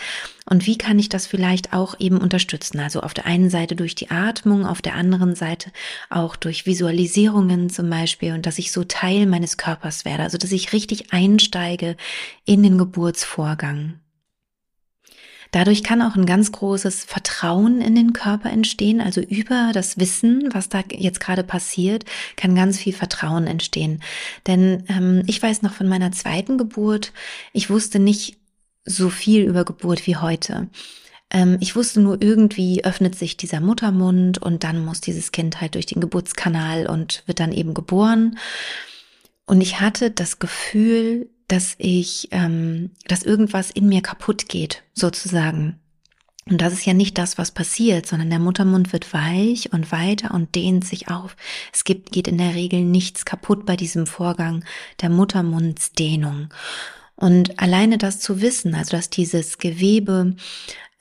Und 0.46 0.68
wie 0.68 0.78
kann 0.78 1.00
ich 1.00 1.08
das 1.08 1.26
vielleicht 1.26 1.72
auch 1.72 2.00
eben 2.00 2.18
unterstützen? 2.18 2.80
Also 2.80 3.02
auf 3.02 3.14
der 3.14 3.26
einen 3.26 3.50
Seite 3.50 3.76
durch 3.76 3.96
die 3.96 4.12
Atmung, 4.12 4.66
auf 4.66 4.82
der 4.82 4.96
anderen 4.96 5.36
Seite 5.36 5.72
auch 6.10 6.36
durch 6.36 6.66
Visualisierungen 6.66 7.70
zum 7.70 7.90
Beispiel 7.90 8.34
und 8.34 8.46
dass 8.46 8.60
ich 8.60 8.72
so 8.72 8.84
Teil 8.84 9.26
meines 9.26 9.58
Körpers 9.58 10.04
werde, 10.04 10.24
also 10.24 10.38
dass 10.38 10.52
ich 10.52 10.74
richtig 10.74 11.14
einsteige 11.14 11.96
in 12.46 12.62
den 12.62 12.78
Geburtsvorgang. 12.78 14.00
Dadurch 15.54 15.84
kann 15.84 16.02
auch 16.02 16.16
ein 16.16 16.26
ganz 16.26 16.52
großes 16.52 17.04
Vertrauen 17.06 17.80
in 17.80 17.94
den 17.94 18.12
Körper 18.12 18.50
entstehen. 18.50 19.00
Also 19.00 19.22
über 19.22 19.70
das 19.72 20.00
Wissen, 20.00 20.50
was 20.52 20.68
da 20.68 20.82
jetzt 20.90 21.20
gerade 21.20 21.44
passiert, 21.44 22.06
kann 22.36 22.56
ganz 22.56 22.80
viel 22.80 22.92
Vertrauen 22.92 23.46
entstehen. 23.46 24.02
Denn 24.48 24.84
ähm, 24.90 25.22
ich 25.28 25.42
weiß 25.42 25.62
noch 25.62 25.74
von 25.74 25.88
meiner 25.88 26.12
zweiten 26.12 26.58
Geburt, 26.58 27.14
ich 27.54 27.70
wusste 27.70 28.00
nicht 28.00 28.38
so 28.84 29.12
viel 29.12 29.44
über 29.44 29.64
Geburt 29.64 30.08
wie 30.08 30.18
heute. 30.18 30.70
Ähm, 31.30 31.58
ich 31.60 31.76
wusste 31.76 32.02
nur, 32.02 32.20
irgendwie 32.20 32.84
öffnet 32.84 33.14
sich 33.14 33.38
dieser 33.38 33.60
Muttermund 33.60 34.40
und 34.40 34.64
dann 34.64 34.84
muss 34.84 35.02
dieses 35.02 35.32
Kind 35.32 35.62
halt 35.62 35.76
durch 35.76 35.86
den 35.86 36.02
Geburtskanal 36.02 36.88
und 36.88 37.22
wird 37.28 37.40
dann 37.40 37.52
eben 37.52 37.76
geboren. 37.76 38.40
Und 39.46 39.62
ich 39.62 39.80
hatte 39.80 40.10
das 40.10 40.40
Gefühl, 40.40 41.30
dass 41.48 41.76
ich, 41.78 42.30
ähm, 42.32 42.92
dass 43.08 43.24
irgendwas 43.24 43.72
in 43.72 43.88
mir 43.88 44.02
kaputt 44.02 44.48
geht, 44.50 44.84
sozusagen. 44.94 45.80
Und 46.50 46.62
das 46.62 46.74
ist 46.74 46.86
ja 46.86 46.94
nicht 46.94 47.18
das, 47.18 47.38
was 47.38 47.52
passiert, 47.52 48.06
sondern 48.06 48.30
der 48.30 48.40
Muttermund 48.40 48.92
wird 48.92 49.14
weich 49.14 49.72
und 49.72 49.92
weiter 49.92 50.34
und 50.34 50.56
dehnt 50.56 50.86
sich 50.86 51.10
auf. 51.10 51.38
Es 51.74 51.86
gibt, 51.86 52.12
geht 52.12 52.28
in 52.28 52.38
der 52.38 52.54
Regel 52.54 52.82
nichts 52.82 53.24
kaputt 53.24 53.66
bei 53.66 53.78
diesem 53.78 54.08
Vorgang 54.08 54.66
der 55.02 55.10
Muttermundsdehnung. 55.10 56.50
Und 57.16 57.60
alleine 57.60 57.98
das 57.98 58.20
zu 58.20 58.42
wissen, 58.42 58.76
also 58.76 58.92
dass 58.98 59.10
dieses 59.10 59.58
Gewebe 59.58 60.36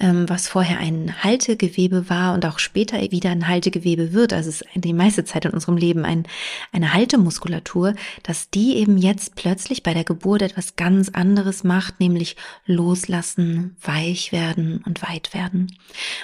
was 0.02 0.48
vorher 0.48 0.78
ein 0.78 1.22
Haltegewebe 1.22 2.10
war 2.10 2.34
und 2.34 2.44
auch 2.44 2.58
später 2.58 3.00
wieder 3.12 3.30
ein 3.30 3.46
Haltegewebe 3.46 4.12
wird, 4.12 4.32
also 4.32 4.50
es 4.50 4.62
ist 4.62 4.70
die 4.74 4.92
meiste 4.92 5.24
Zeit 5.24 5.44
in 5.44 5.52
unserem 5.52 5.76
Leben 5.76 6.04
ein, 6.04 6.24
eine 6.72 6.92
Haltemuskulatur, 6.92 7.94
dass 8.24 8.50
die 8.50 8.76
eben 8.76 8.98
jetzt 8.98 9.36
plötzlich 9.36 9.84
bei 9.84 9.94
der 9.94 10.02
Geburt 10.02 10.42
etwas 10.42 10.74
ganz 10.74 11.08
anderes 11.10 11.62
macht, 11.62 12.00
nämlich 12.00 12.36
loslassen, 12.66 13.76
weich 13.80 14.32
werden 14.32 14.82
und 14.84 15.02
weit 15.02 15.34
werden. 15.34 15.76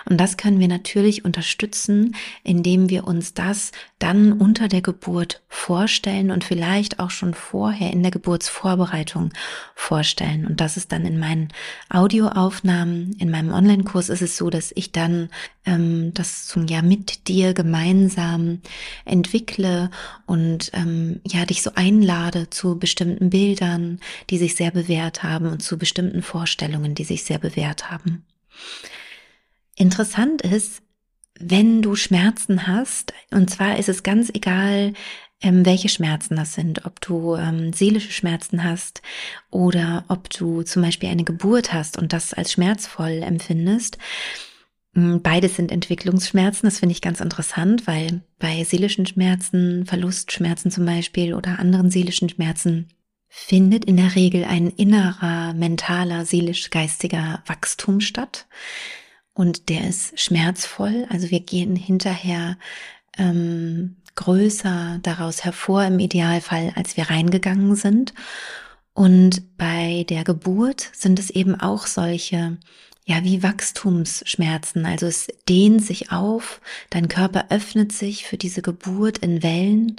Und 0.06 0.18
das 0.18 0.36
können 0.36 0.58
wir 0.58 0.68
natürlich 0.68 1.24
unterstützen, 1.24 2.16
indem 2.42 2.90
wir 2.90 3.06
uns 3.06 3.34
das 3.34 3.70
dann 4.00 4.32
unter 4.32 4.66
der 4.66 4.82
Geburt 4.82 5.40
vorstellen 5.48 6.32
und 6.32 6.42
vielleicht 6.42 6.98
auch 6.98 7.10
schon 7.10 7.32
vorher 7.32 7.92
in 7.92 8.02
der 8.02 8.10
Geburtsvorbereitung 8.10 9.30
vorstellen. 9.76 10.46
Und 10.46 10.60
das 10.60 10.76
ist 10.76 10.90
dann 10.90 11.04
in 11.04 11.18
meinen 11.18 11.48
Audioaufnahmen, 11.90 13.12
in 13.18 13.30
meinem 13.30 13.52
Online 13.52 13.67
Online-Kurs 13.68 14.08
ist 14.08 14.22
es 14.22 14.36
so, 14.36 14.48
dass 14.48 14.72
ich 14.74 14.92
dann 14.92 15.28
ähm, 15.66 16.12
das 16.14 16.56
ja 16.68 16.80
mit 16.80 17.28
dir 17.28 17.52
gemeinsam 17.52 18.60
entwickle 19.04 19.90
und 20.26 20.70
ähm, 20.72 21.20
ja 21.26 21.44
dich 21.44 21.62
so 21.62 21.72
einlade 21.74 22.48
zu 22.50 22.78
bestimmten 22.78 23.30
Bildern, 23.30 24.00
die 24.30 24.38
sich 24.38 24.56
sehr 24.56 24.70
bewährt 24.70 25.22
haben 25.22 25.46
und 25.46 25.62
zu 25.62 25.76
bestimmten 25.76 26.22
Vorstellungen, 26.22 26.94
die 26.94 27.04
sich 27.04 27.24
sehr 27.24 27.38
bewährt 27.38 27.90
haben. 27.90 28.24
Interessant 29.76 30.42
ist, 30.42 30.82
wenn 31.38 31.82
du 31.82 31.94
Schmerzen 31.94 32.66
hast, 32.66 33.12
und 33.30 33.50
zwar 33.50 33.78
ist 33.78 33.88
es 33.88 34.02
ganz 34.02 34.30
egal, 34.32 34.94
ähm, 35.40 35.64
welche 35.64 35.88
Schmerzen 35.88 36.36
das 36.36 36.54
sind, 36.54 36.84
ob 36.84 37.00
du 37.00 37.36
ähm, 37.36 37.72
seelische 37.72 38.12
Schmerzen 38.12 38.64
hast 38.64 39.02
oder 39.50 40.04
ob 40.08 40.30
du 40.30 40.62
zum 40.62 40.82
Beispiel 40.82 41.08
eine 41.08 41.24
Geburt 41.24 41.72
hast 41.72 41.96
und 41.98 42.12
das 42.12 42.34
als 42.34 42.52
schmerzvoll 42.52 43.22
empfindest. 43.22 43.98
Mm, 44.94 45.18
beides 45.18 45.56
sind 45.56 45.70
Entwicklungsschmerzen, 45.70 46.66
das 46.66 46.80
finde 46.80 46.92
ich 46.92 47.02
ganz 47.02 47.20
interessant, 47.20 47.86
weil 47.86 48.22
bei 48.38 48.64
seelischen 48.64 49.06
Schmerzen, 49.06 49.86
Verlustschmerzen 49.86 50.70
zum 50.70 50.84
Beispiel 50.84 51.34
oder 51.34 51.58
anderen 51.58 51.90
seelischen 51.90 52.28
Schmerzen 52.28 52.88
findet 53.28 53.84
in 53.84 53.96
der 53.96 54.16
Regel 54.16 54.44
ein 54.44 54.70
innerer, 54.70 55.54
mentaler, 55.54 56.24
seelisch-geistiger 56.24 57.42
Wachstum 57.46 58.00
statt. 58.00 58.46
Und 59.34 59.68
der 59.68 59.86
ist 59.88 60.18
schmerzvoll. 60.18 61.06
Also 61.10 61.30
wir 61.30 61.40
gehen 61.40 61.76
hinterher 61.76 62.58
ähm, 63.18 63.96
größer 64.18 64.98
daraus 65.02 65.44
hervor 65.44 65.84
im 65.84 66.00
Idealfall, 66.00 66.72
als 66.74 66.96
wir 66.96 67.08
reingegangen 67.08 67.76
sind. 67.76 68.14
Und 68.92 69.56
bei 69.56 70.04
der 70.08 70.24
Geburt 70.24 70.90
sind 70.92 71.20
es 71.20 71.30
eben 71.30 71.54
auch 71.54 71.86
solche, 71.86 72.58
ja, 73.06 73.22
wie 73.22 73.44
Wachstumsschmerzen. 73.44 74.86
Also 74.86 75.06
es 75.06 75.28
dehnt 75.48 75.84
sich 75.84 76.10
auf, 76.10 76.60
dein 76.90 77.06
Körper 77.06 77.46
öffnet 77.50 77.92
sich 77.92 78.26
für 78.26 78.36
diese 78.36 78.60
Geburt 78.60 79.18
in 79.18 79.44
Wellen 79.44 79.96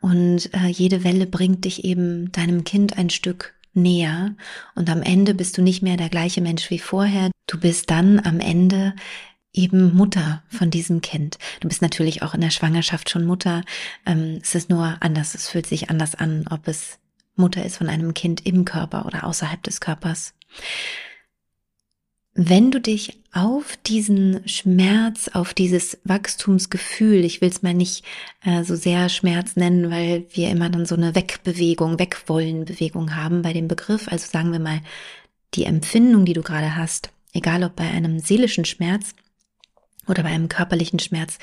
und 0.00 0.52
äh, 0.52 0.66
jede 0.66 1.04
Welle 1.04 1.26
bringt 1.26 1.64
dich 1.64 1.84
eben 1.84 2.32
deinem 2.32 2.64
Kind 2.64 2.98
ein 2.98 3.08
Stück 3.08 3.54
näher 3.72 4.34
und 4.74 4.90
am 4.90 5.02
Ende 5.02 5.32
bist 5.32 5.56
du 5.56 5.62
nicht 5.62 5.82
mehr 5.82 5.96
der 5.96 6.08
gleiche 6.08 6.40
Mensch 6.40 6.70
wie 6.70 6.80
vorher. 6.80 7.30
Du 7.46 7.58
bist 7.58 7.88
dann 7.90 8.18
am 8.18 8.40
Ende 8.40 8.94
eben 9.54 9.94
Mutter 9.94 10.42
von 10.48 10.70
diesem 10.70 11.00
Kind. 11.00 11.38
Du 11.60 11.68
bist 11.68 11.80
natürlich 11.80 12.22
auch 12.22 12.34
in 12.34 12.42
der 12.42 12.50
Schwangerschaft 12.50 13.08
schon 13.08 13.24
Mutter. 13.24 13.62
Ähm, 14.04 14.40
es 14.42 14.54
ist 14.54 14.68
nur 14.68 14.96
anders, 15.00 15.34
es 15.34 15.48
fühlt 15.48 15.66
sich 15.66 15.88
anders 15.88 16.14
an, 16.14 16.44
ob 16.50 16.68
es 16.68 16.98
Mutter 17.36 17.64
ist 17.64 17.78
von 17.78 17.88
einem 17.88 18.14
Kind 18.14 18.44
im 18.46 18.64
Körper 18.64 19.06
oder 19.06 19.24
außerhalb 19.24 19.62
des 19.62 19.80
Körpers. 19.80 20.34
Wenn 22.36 22.72
du 22.72 22.80
dich 22.80 23.20
auf 23.32 23.76
diesen 23.86 24.46
Schmerz, 24.48 25.28
auf 25.28 25.54
dieses 25.54 25.98
Wachstumsgefühl, 26.02 27.24
ich 27.24 27.40
will 27.40 27.48
es 27.48 27.62
mal 27.62 27.74
nicht 27.74 28.04
äh, 28.44 28.64
so 28.64 28.74
sehr 28.74 29.08
Schmerz 29.08 29.54
nennen, 29.54 29.88
weil 29.90 30.26
wir 30.32 30.50
immer 30.50 30.68
dann 30.68 30.84
so 30.84 30.96
eine 30.96 31.14
Wegbewegung, 31.14 32.00
Wegwollen-Bewegung 32.00 33.14
haben 33.14 33.42
bei 33.42 33.52
dem 33.52 33.68
Begriff, 33.68 34.08
also 34.08 34.26
sagen 34.28 34.50
wir 34.50 34.58
mal 34.58 34.80
die 35.54 35.64
Empfindung, 35.64 36.24
die 36.24 36.32
du 36.32 36.42
gerade 36.42 36.74
hast, 36.74 37.10
egal 37.32 37.62
ob 37.62 37.76
bei 37.76 37.88
einem 37.88 38.18
seelischen 38.18 38.64
Schmerz 38.64 39.14
oder 40.08 40.22
bei 40.22 40.30
einem 40.30 40.48
körperlichen 40.48 40.98
Schmerz, 40.98 41.38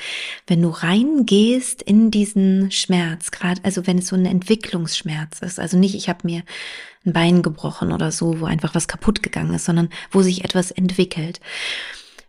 wenn 0.48 0.62
du 0.62 0.70
reingehst 0.70 1.82
in 1.82 2.12
diesen 2.12 2.72
Schmerz, 2.72 3.32
gerade 3.32 3.62
also 3.64 3.88
wenn 3.88 4.00
es 4.00 4.08
so 4.08 4.16
ein 4.16 4.26
Entwicklungsschmerz 4.26 5.40
ist, 5.42 5.60
also 5.60 5.78
nicht 5.78 5.96
ich 5.96 6.10
habe 6.10 6.20
mir 6.24 6.44
ein 7.06 7.14
Bein 7.14 7.42
gebrochen 7.42 7.92
oder 7.92 8.12
so, 8.12 8.40
wo 8.40 8.46
einfach 8.46 8.76
was 8.76 8.88
kaputt 8.88 9.24
gegangen 9.24 9.54
ist, 9.54 9.66
sondern 9.66 9.90
wo 10.12 10.22
sich 10.22 10.44
etwas 10.44 10.72
entwickelt. 10.72 11.40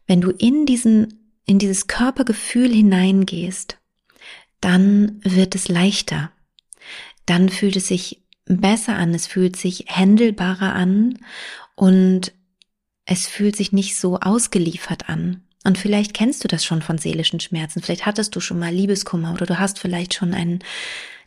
Wenn 0.06 0.20
du 0.20 0.30
in 0.30 0.66
diesen 0.66 1.18
in 1.44 1.58
dieses 1.58 1.86
Körpergefühl 1.86 2.72
hineingehst, 2.72 3.78
dann 4.60 5.20
wird 5.22 5.54
es 5.54 5.68
leichter. 5.68 6.30
Dann 7.26 7.48
fühlt 7.48 7.76
es 7.76 7.88
sich 7.88 8.22
besser 8.46 8.96
an, 8.96 9.14
es 9.14 9.26
fühlt 9.26 9.56
sich 9.56 9.86
händelbarer 9.88 10.74
an 10.74 11.18
und 11.74 12.32
es 13.04 13.26
fühlt 13.26 13.56
sich 13.56 13.72
nicht 13.72 13.96
so 13.96 14.18
ausgeliefert 14.20 15.08
an. 15.08 15.42
Und 15.64 15.78
vielleicht 15.78 16.12
kennst 16.12 16.42
du 16.42 16.48
das 16.48 16.64
schon 16.64 16.82
von 16.82 16.98
seelischen 16.98 17.38
Schmerzen. 17.38 17.82
Vielleicht 17.82 18.04
hattest 18.04 18.34
du 18.34 18.40
schon 18.40 18.58
mal 18.58 18.72
Liebeskummer 18.72 19.32
oder 19.32 19.46
du 19.46 19.58
hast 19.58 19.78
vielleicht 19.78 20.14
schon 20.14 20.34
einen 20.34 20.58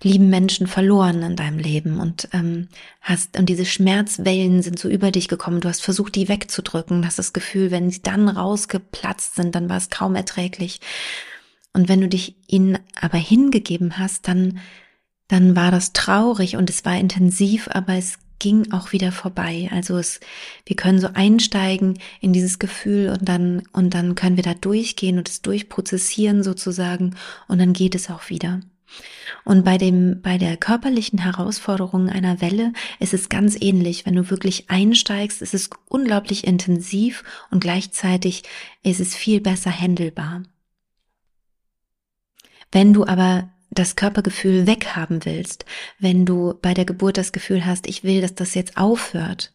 lieben 0.02 0.30
Menschen 0.30 0.68
verloren 0.68 1.24
in 1.24 1.36
deinem 1.38 1.58
Leben 1.58 2.00
und 2.00 2.28
ähm, 2.34 2.68
hast 3.02 3.40
und 3.40 3.48
diese 3.48 3.66
Schmerzwellen 3.66 4.62
sind 4.62 4.78
so 4.78 4.90
über 4.90 5.12
dich 5.12 5.30
gekommen. 5.30 5.62
Du 5.62 5.70
hast 5.70 5.82
versucht, 5.82 6.16
die 6.16 6.28
wegzudrücken. 6.28 7.06
Hast 7.06 7.18
das 7.18 7.32
Gefühl, 7.32 7.72
wenn 7.72 7.90
sie 7.90 8.02
dann 8.02 8.28
rausgeplatzt 8.28 9.36
sind, 9.36 9.56
dann 9.56 9.70
war 9.70 9.78
es 9.78 9.90
kaum 9.90 10.16
erträglich. 10.16 10.82
Und 11.72 11.88
wenn 11.88 12.02
du 12.02 12.10
dich 12.10 12.36
ihnen 12.48 12.80
aber 13.00 13.18
hingegeben 13.18 13.98
hast, 13.98 14.28
dann 14.28 14.60
dann 15.28 15.56
war 15.56 15.72
das 15.72 15.94
traurig 15.94 16.56
und 16.56 16.70
es 16.70 16.86
war 16.86 16.98
intensiv, 16.98 17.68
aber 17.72 17.96
es 17.96 18.20
ging 18.40 18.72
auch 18.72 18.92
wieder 18.92 19.12
vorbei. 19.12 19.70
Also 19.72 19.98
es, 19.98 20.20
wir 20.66 20.76
können 20.76 21.00
so 21.00 21.10
einsteigen 21.14 22.00
in 22.22 22.34
dieses 22.34 22.60
Gefühl 22.60 23.10
und 23.10 23.28
dann, 23.28 23.64
und 23.72 23.94
dann 23.94 24.16
können 24.16 24.36
wir 24.36 24.44
da 24.44 24.54
durchgehen 24.54 25.18
und 25.18 25.30
es 25.30 25.42
durchprozessieren 25.42 26.44
sozusagen 26.44 27.16
und 27.48 27.60
dann 27.60 27.74
geht 27.74 27.96
es 27.96 28.10
auch 28.10 28.30
wieder. 28.30 28.62
Und 29.44 29.64
bei 29.64 29.78
dem, 29.78 30.22
bei 30.22 30.38
der 30.38 30.58
körperlichen 30.58 31.20
Herausforderung 31.20 32.10
einer 32.10 32.42
Welle 32.42 32.74
ist 33.00 33.14
es 33.14 33.30
ganz 33.30 33.58
ähnlich. 33.60 34.06
Wenn 34.06 34.16
du 34.16 34.30
wirklich 34.30 34.70
einsteigst, 34.70 35.42
ist 35.42 35.54
es 35.54 35.70
unglaublich 35.88 36.46
intensiv 36.46 37.24
und 37.52 37.60
gleichzeitig 37.60 38.44
ist 38.84 39.00
es 39.00 39.16
viel 39.16 39.42
besser 39.42 39.72
händelbar. 39.72 40.44
Wenn 42.72 42.94
du 42.94 43.06
aber 43.06 43.50
das 43.70 43.96
Körpergefühl 43.96 44.68
weghaben 44.68 45.26
willst, 45.26 45.66
wenn 46.00 46.26
du 46.26 46.54
bei 46.62 46.74
der 46.74 46.86
Geburt 46.86 47.18
das 47.18 47.32
Gefühl 47.32 47.66
hast, 47.66 47.88
ich 47.88 48.04
will, 48.04 48.22
dass 48.22 48.36
das 48.36 48.56
jetzt 48.56 48.78
aufhört, 48.78 49.54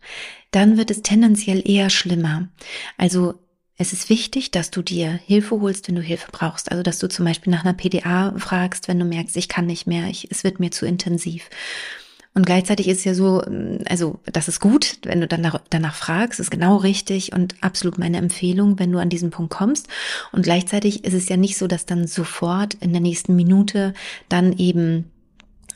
dann 0.51 0.77
wird 0.77 0.91
es 0.91 1.03
tendenziell 1.03 1.63
eher 1.69 1.91
schlimmer. 1.91 2.49
Also 2.97 3.35
es 3.77 3.95
ist 3.95 4.11
wichtig, 4.11 4.51
dass 4.51 4.71
du 4.71 4.83
dir 4.83 5.11
Hilfe 5.25 5.59
holst, 5.61 5.89
wenn 5.89 5.95
du 5.95 6.03
Hilfe 6.03 6.29
brauchst. 6.31 6.71
Also 6.71 6.83
dass 6.83 6.99
du 6.99 7.09
zum 7.09 7.25
Beispiel 7.25 7.51
nach 7.51 7.65
einer 7.65 7.73
PDA 7.73 8.35
fragst, 8.37 8.89
wenn 8.89 8.99
du 8.99 9.07
merkst, 9.07 9.37
ich 9.39 9.49
kann 9.49 9.65
nicht 9.65 9.87
mehr, 9.87 10.09
ich, 10.09 10.31
es 10.31 10.45
wird 10.45 10.61
mir 10.61 10.71
zu 10.71 10.85
intensiv. 10.85 11.49
Und 12.33 12.47
gleichzeitig 12.47 12.87
ist 12.87 13.05
ja 13.05 13.15
so, 13.15 13.43
ähm, 13.45 13.81
also 13.89 14.21
das 14.25 14.49
ist 14.49 14.61
gut, 14.61 14.99
wenn 15.05 15.21
du 15.21 15.27
dann 15.27 15.51
danach 15.71 15.95
fragst, 15.95 16.39
ist 16.39 16.51
genau 16.51 16.77
richtig 16.77 17.33
und 17.33 17.57
absolut 17.61 17.99
meine 17.99 18.19
Empfehlung, 18.19 18.79
wenn 18.79 18.93
du 18.93 18.99
an 18.99 19.09
diesen 19.09 19.31
Punkt 19.31 19.53
kommst. 19.53 19.89
Und 20.33 20.43
gleichzeitig 20.43 21.05
ist 21.05 21.15
es 21.15 21.29
ja 21.29 21.37
nicht 21.37 21.59
so, 21.59 21.67
dass 21.67 21.87
dann 21.87 22.07
sofort 22.07 22.75
in 22.75 22.93
der 22.93 23.03
nächsten 23.03 23.35
Minute 23.35 23.95
dann 24.29 24.57
eben 24.57 25.11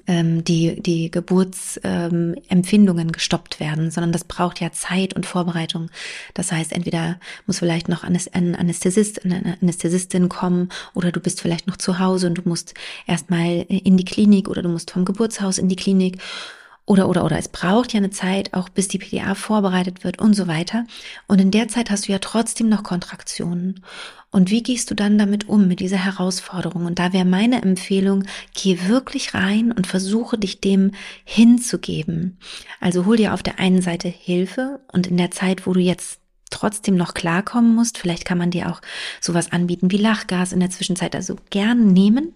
ähm, 0.06 0.44
die, 0.44 0.80
die 0.80 1.10
Geburtsempfindungen 1.10 3.06
ähm, 3.06 3.12
gestoppt 3.12 3.60
werden, 3.60 3.90
sondern 3.90 4.12
das 4.12 4.24
braucht 4.24 4.60
ja 4.60 4.72
Zeit 4.72 5.14
und 5.14 5.26
Vorbereitung. 5.26 5.90
Das 6.34 6.52
heißt, 6.52 6.72
entweder 6.72 7.18
muss 7.46 7.58
vielleicht 7.58 7.88
noch 7.88 8.04
ein 8.04 8.54
Anästhesist, 8.54 9.24
eine 9.24 9.56
Anästhesistin 9.60 10.28
kommen 10.28 10.68
oder 10.94 11.12
du 11.12 11.20
bist 11.20 11.40
vielleicht 11.40 11.66
noch 11.66 11.76
zu 11.76 11.98
Hause 11.98 12.26
und 12.26 12.34
du 12.36 12.42
musst 12.44 12.74
erstmal 13.06 13.62
in 13.68 13.96
die 13.96 14.04
Klinik 14.04 14.48
oder 14.48 14.62
du 14.62 14.68
musst 14.68 14.90
vom 14.90 15.04
Geburtshaus 15.04 15.58
in 15.58 15.68
die 15.68 15.76
Klinik 15.76 16.18
oder, 16.86 17.08
oder, 17.08 17.24
oder. 17.24 17.38
Es 17.38 17.48
braucht 17.48 17.92
ja 17.92 17.98
eine 17.98 18.10
Zeit, 18.10 18.52
auch 18.52 18.68
bis 18.68 18.88
die 18.88 18.98
PDA 18.98 19.34
vorbereitet 19.34 20.04
wird 20.04 20.18
und 20.18 20.34
so 20.34 20.46
weiter. 20.46 20.84
Und 21.26 21.40
in 21.40 21.50
der 21.50 21.68
Zeit 21.68 21.90
hast 21.90 22.08
du 22.08 22.12
ja 22.12 22.18
trotzdem 22.18 22.68
noch 22.68 22.82
Kontraktionen. 22.82 23.82
Und 24.34 24.50
wie 24.50 24.64
gehst 24.64 24.90
du 24.90 24.96
dann 24.96 25.16
damit 25.16 25.48
um, 25.48 25.68
mit 25.68 25.78
dieser 25.78 26.04
Herausforderung? 26.04 26.86
Und 26.86 26.98
da 26.98 27.12
wäre 27.12 27.24
meine 27.24 27.62
Empfehlung, 27.62 28.24
geh 28.52 28.88
wirklich 28.88 29.32
rein 29.32 29.70
und 29.70 29.86
versuche 29.86 30.36
dich 30.36 30.60
dem 30.60 30.90
hinzugeben. 31.24 32.38
Also 32.80 33.06
hol 33.06 33.16
dir 33.16 33.32
auf 33.32 33.44
der 33.44 33.60
einen 33.60 33.80
Seite 33.80 34.08
Hilfe 34.08 34.80
und 34.90 35.06
in 35.06 35.18
der 35.18 35.30
Zeit, 35.30 35.68
wo 35.68 35.72
du 35.72 35.78
jetzt 35.78 36.18
trotzdem 36.50 36.96
noch 36.96 37.14
klarkommen 37.14 37.76
musst. 37.76 37.96
Vielleicht 37.96 38.24
kann 38.24 38.38
man 38.38 38.50
dir 38.50 38.72
auch 38.72 38.80
sowas 39.20 39.52
anbieten 39.52 39.92
wie 39.92 39.98
Lachgas 39.98 40.52
in 40.52 40.58
der 40.58 40.70
Zwischenzeit, 40.70 41.14
also 41.14 41.36
gern 41.50 41.92
nehmen. 41.92 42.34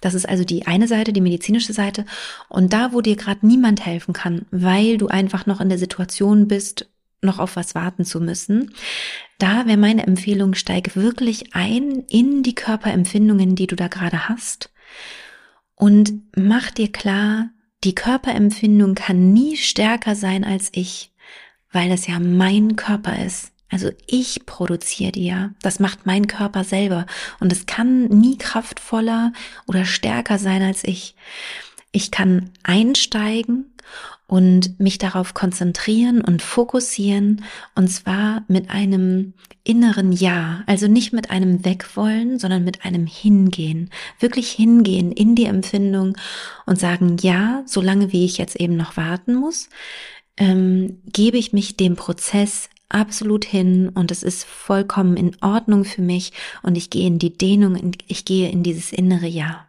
Das 0.00 0.14
ist 0.14 0.28
also 0.28 0.44
die 0.44 0.68
eine 0.68 0.86
Seite, 0.86 1.12
die 1.12 1.20
medizinische 1.20 1.72
Seite. 1.72 2.06
Und 2.48 2.72
da, 2.72 2.92
wo 2.92 3.00
dir 3.00 3.16
gerade 3.16 3.44
niemand 3.44 3.84
helfen 3.84 4.14
kann, 4.14 4.46
weil 4.52 4.98
du 4.98 5.08
einfach 5.08 5.46
noch 5.46 5.60
in 5.60 5.68
der 5.68 5.78
Situation 5.78 6.46
bist, 6.46 6.86
noch 7.22 7.38
auf 7.38 7.56
was 7.56 7.74
warten 7.74 8.04
zu 8.04 8.20
müssen, 8.20 8.74
da 9.38 9.66
wäre 9.66 9.76
meine 9.76 10.06
Empfehlung, 10.06 10.54
steig 10.54 10.96
wirklich 10.96 11.54
ein 11.54 12.04
in 12.08 12.42
die 12.42 12.54
Körperempfindungen, 12.54 13.54
die 13.54 13.66
du 13.66 13.76
da 13.76 13.88
gerade 13.88 14.28
hast 14.28 14.70
und 15.80 16.12
mach 16.36 16.70
dir 16.70 16.92
klar, 16.92 17.48
die 17.84 17.94
Körperempfindung 17.94 18.94
kann 18.94 19.32
nie 19.32 19.56
stärker 19.56 20.14
sein 20.14 20.44
als 20.44 20.68
ich, 20.72 21.10
weil 21.72 21.90
es 21.90 22.06
ja 22.06 22.20
mein 22.20 22.76
Körper 22.76 23.24
ist. 23.24 23.52
Also 23.70 23.90
ich 24.06 24.44
produziere 24.44 25.12
die 25.12 25.24
ja. 25.24 25.54
Das 25.62 25.80
macht 25.80 26.04
mein 26.04 26.26
Körper 26.26 26.64
selber. 26.64 27.06
Und 27.38 27.50
es 27.50 27.64
kann 27.64 28.08
nie 28.08 28.36
kraftvoller 28.36 29.32
oder 29.66 29.86
stärker 29.86 30.38
sein 30.38 30.60
als 30.60 30.84
ich. 30.84 31.14
Ich 31.92 32.10
kann 32.10 32.50
einsteigen 32.62 33.72
und 34.26 34.78
mich 34.78 34.98
darauf 34.98 35.34
konzentrieren 35.34 36.20
und 36.20 36.42
fokussieren 36.42 37.44
und 37.74 37.88
zwar 37.88 38.44
mit 38.48 38.70
einem 38.70 39.34
inneren 39.64 40.12
Ja, 40.12 40.62
also 40.66 40.88
nicht 40.88 41.12
mit 41.12 41.30
einem 41.30 41.64
Wegwollen, 41.64 42.38
sondern 42.38 42.64
mit 42.64 42.84
einem 42.84 43.06
Hingehen, 43.06 43.90
wirklich 44.18 44.50
hingehen 44.50 45.12
in 45.12 45.34
die 45.34 45.44
Empfindung 45.44 46.16
und 46.66 46.78
sagen 46.78 47.16
Ja, 47.20 47.62
solange 47.66 48.12
wie 48.12 48.24
ich 48.24 48.38
jetzt 48.38 48.56
eben 48.56 48.76
noch 48.76 48.96
warten 48.96 49.34
muss, 49.34 49.68
ähm, 50.36 51.00
gebe 51.06 51.36
ich 51.36 51.52
mich 51.52 51.76
dem 51.76 51.96
Prozess 51.96 52.70
absolut 52.88 53.44
hin 53.44 53.88
und 53.88 54.10
es 54.10 54.22
ist 54.22 54.44
vollkommen 54.44 55.16
in 55.16 55.36
Ordnung 55.40 55.84
für 55.84 56.02
mich 56.02 56.32
und 56.62 56.76
ich 56.76 56.90
gehe 56.90 57.06
in 57.06 57.18
die 57.18 57.36
Dehnung, 57.36 57.92
ich 58.06 58.24
gehe 58.24 58.50
in 58.50 58.62
dieses 58.62 58.92
innere 58.92 59.26
Ja. 59.26 59.66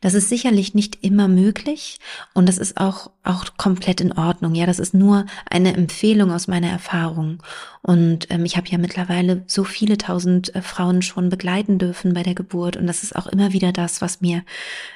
Das 0.00 0.14
ist 0.14 0.28
sicherlich 0.28 0.74
nicht 0.74 1.04
immer 1.04 1.28
möglich 1.28 1.98
und 2.32 2.48
das 2.48 2.58
ist 2.58 2.78
auch, 2.78 3.10
auch 3.22 3.56
komplett 3.56 4.00
in 4.00 4.12
Ordnung. 4.12 4.54
Ja, 4.54 4.66
das 4.66 4.78
ist 4.78 4.94
nur 4.94 5.26
eine 5.50 5.74
Empfehlung 5.74 6.30
aus 6.30 6.48
meiner 6.48 6.68
Erfahrung. 6.70 7.42
Und 7.82 8.30
ähm, 8.30 8.44
ich 8.44 8.56
habe 8.56 8.68
ja 8.68 8.78
mittlerweile 8.78 9.44
so 9.46 9.64
viele 9.64 9.98
tausend 9.98 10.54
äh, 10.54 10.62
Frauen 10.62 11.02
schon 11.02 11.28
begleiten 11.28 11.78
dürfen 11.78 12.14
bei 12.14 12.22
der 12.22 12.34
Geburt 12.34 12.76
und 12.76 12.86
das 12.86 13.02
ist 13.02 13.14
auch 13.14 13.26
immer 13.26 13.52
wieder 13.52 13.72
das, 13.72 14.00
was 14.00 14.20
mir 14.20 14.44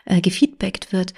äh, 0.07 0.21
gefeedbackt 0.21 0.93
wird, 0.93 1.15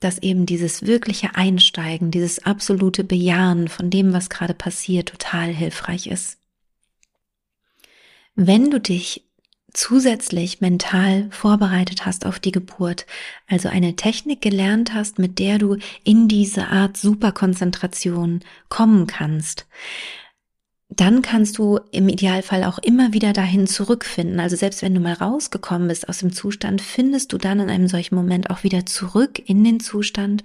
dass 0.00 0.18
eben 0.18 0.44
dieses 0.44 0.82
wirkliche 0.82 1.34
Einsteigen, 1.34 2.10
dieses 2.10 2.44
absolute 2.44 3.04
Bejahen 3.04 3.68
von 3.68 3.88
dem, 3.88 4.12
was 4.12 4.28
gerade 4.28 4.54
passiert, 4.54 5.08
total 5.10 5.48
hilfreich 5.48 6.06
ist. 6.06 6.38
Wenn 8.34 8.70
du 8.70 8.80
dich 8.80 9.23
zusätzlich 9.74 10.60
mental 10.60 11.28
vorbereitet 11.30 12.06
hast 12.06 12.24
auf 12.24 12.38
die 12.38 12.52
Geburt, 12.52 13.06
also 13.48 13.68
eine 13.68 13.96
Technik 13.96 14.40
gelernt 14.40 14.94
hast, 14.94 15.18
mit 15.18 15.38
der 15.38 15.58
du 15.58 15.76
in 16.04 16.28
diese 16.28 16.68
Art 16.68 16.96
Superkonzentration 16.96 18.40
kommen 18.68 19.06
kannst, 19.06 19.66
dann 20.88 21.22
kannst 21.22 21.58
du 21.58 21.80
im 21.90 22.08
Idealfall 22.08 22.64
auch 22.64 22.78
immer 22.78 23.12
wieder 23.12 23.32
dahin 23.32 23.66
zurückfinden. 23.66 24.38
Also 24.38 24.54
selbst 24.56 24.82
wenn 24.82 24.94
du 24.94 25.00
mal 25.00 25.14
rausgekommen 25.14 25.88
bist 25.88 26.08
aus 26.08 26.18
dem 26.18 26.32
Zustand, 26.32 26.80
findest 26.80 27.32
du 27.32 27.38
dann 27.38 27.60
in 27.60 27.70
einem 27.70 27.88
solchen 27.88 28.14
Moment 28.14 28.50
auch 28.50 28.62
wieder 28.62 28.86
zurück 28.86 29.42
in 29.44 29.64
den 29.64 29.80
Zustand 29.80 30.44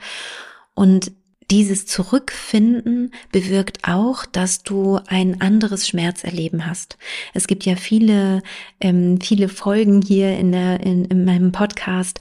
und 0.73 1.11
dieses 1.51 1.85
Zurückfinden 1.85 3.11
bewirkt 3.31 3.79
auch, 3.87 4.25
dass 4.25 4.63
du 4.63 4.99
ein 5.07 5.41
anderes 5.41 5.87
Schmerzerleben 5.87 6.67
hast. 6.67 6.97
Es 7.33 7.47
gibt 7.47 7.65
ja 7.65 7.75
viele, 7.75 8.43
ähm, 8.79 9.19
viele 9.19 9.49
Folgen 9.49 10.01
hier 10.01 10.37
in, 10.37 10.51
der, 10.51 10.79
in, 10.81 11.05
in 11.05 11.25
meinem 11.25 11.51
Podcast, 11.51 12.19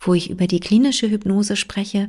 wo 0.00 0.14
ich 0.14 0.30
über 0.30 0.46
die 0.46 0.60
klinische 0.60 1.10
Hypnose 1.10 1.56
spreche. 1.56 2.08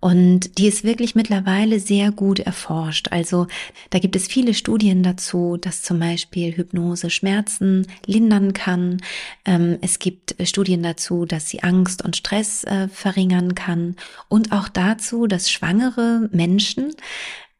Und 0.00 0.58
die 0.58 0.68
ist 0.68 0.84
wirklich 0.84 1.14
mittlerweile 1.14 1.80
sehr 1.80 2.12
gut 2.12 2.38
erforscht. 2.38 3.08
Also 3.10 3.46
da 3.88 3.98
gibt 3.98 4.16
es 4.16 4.26
viele 4.26 4.52
Studien 4.52 5.02
dazu, 5.02 5.56
dass 5.56 5.82
zum 5.82 5.98
Beispiel 5.98 6.54
Hypnose 6.54 7.08
Schmerzen 7.08 7.86
lindern 8.04 8.52
kann. 8.52 9.00
Ähm, 9.46 9.78
es 9.80 9.98
gibt 9.98 10.36
Studien 10.46 10.82
dazu, 10.82 11.24
dass 11.24 11.48
sie 11.48 11.62
Angst 11.62 12.04
und 12.04 12.16
Stress 12.16 12.64
äh, 12.64 12.88
verringern 12.88 13.54
kann. 13.54 13.96
Und 14.28 14.52
auch 14.52 14.68
dazu, 14.68 15.26
dass 15.26 15.50
schwangere 15.50 16.03
Menschen 16.30 16.94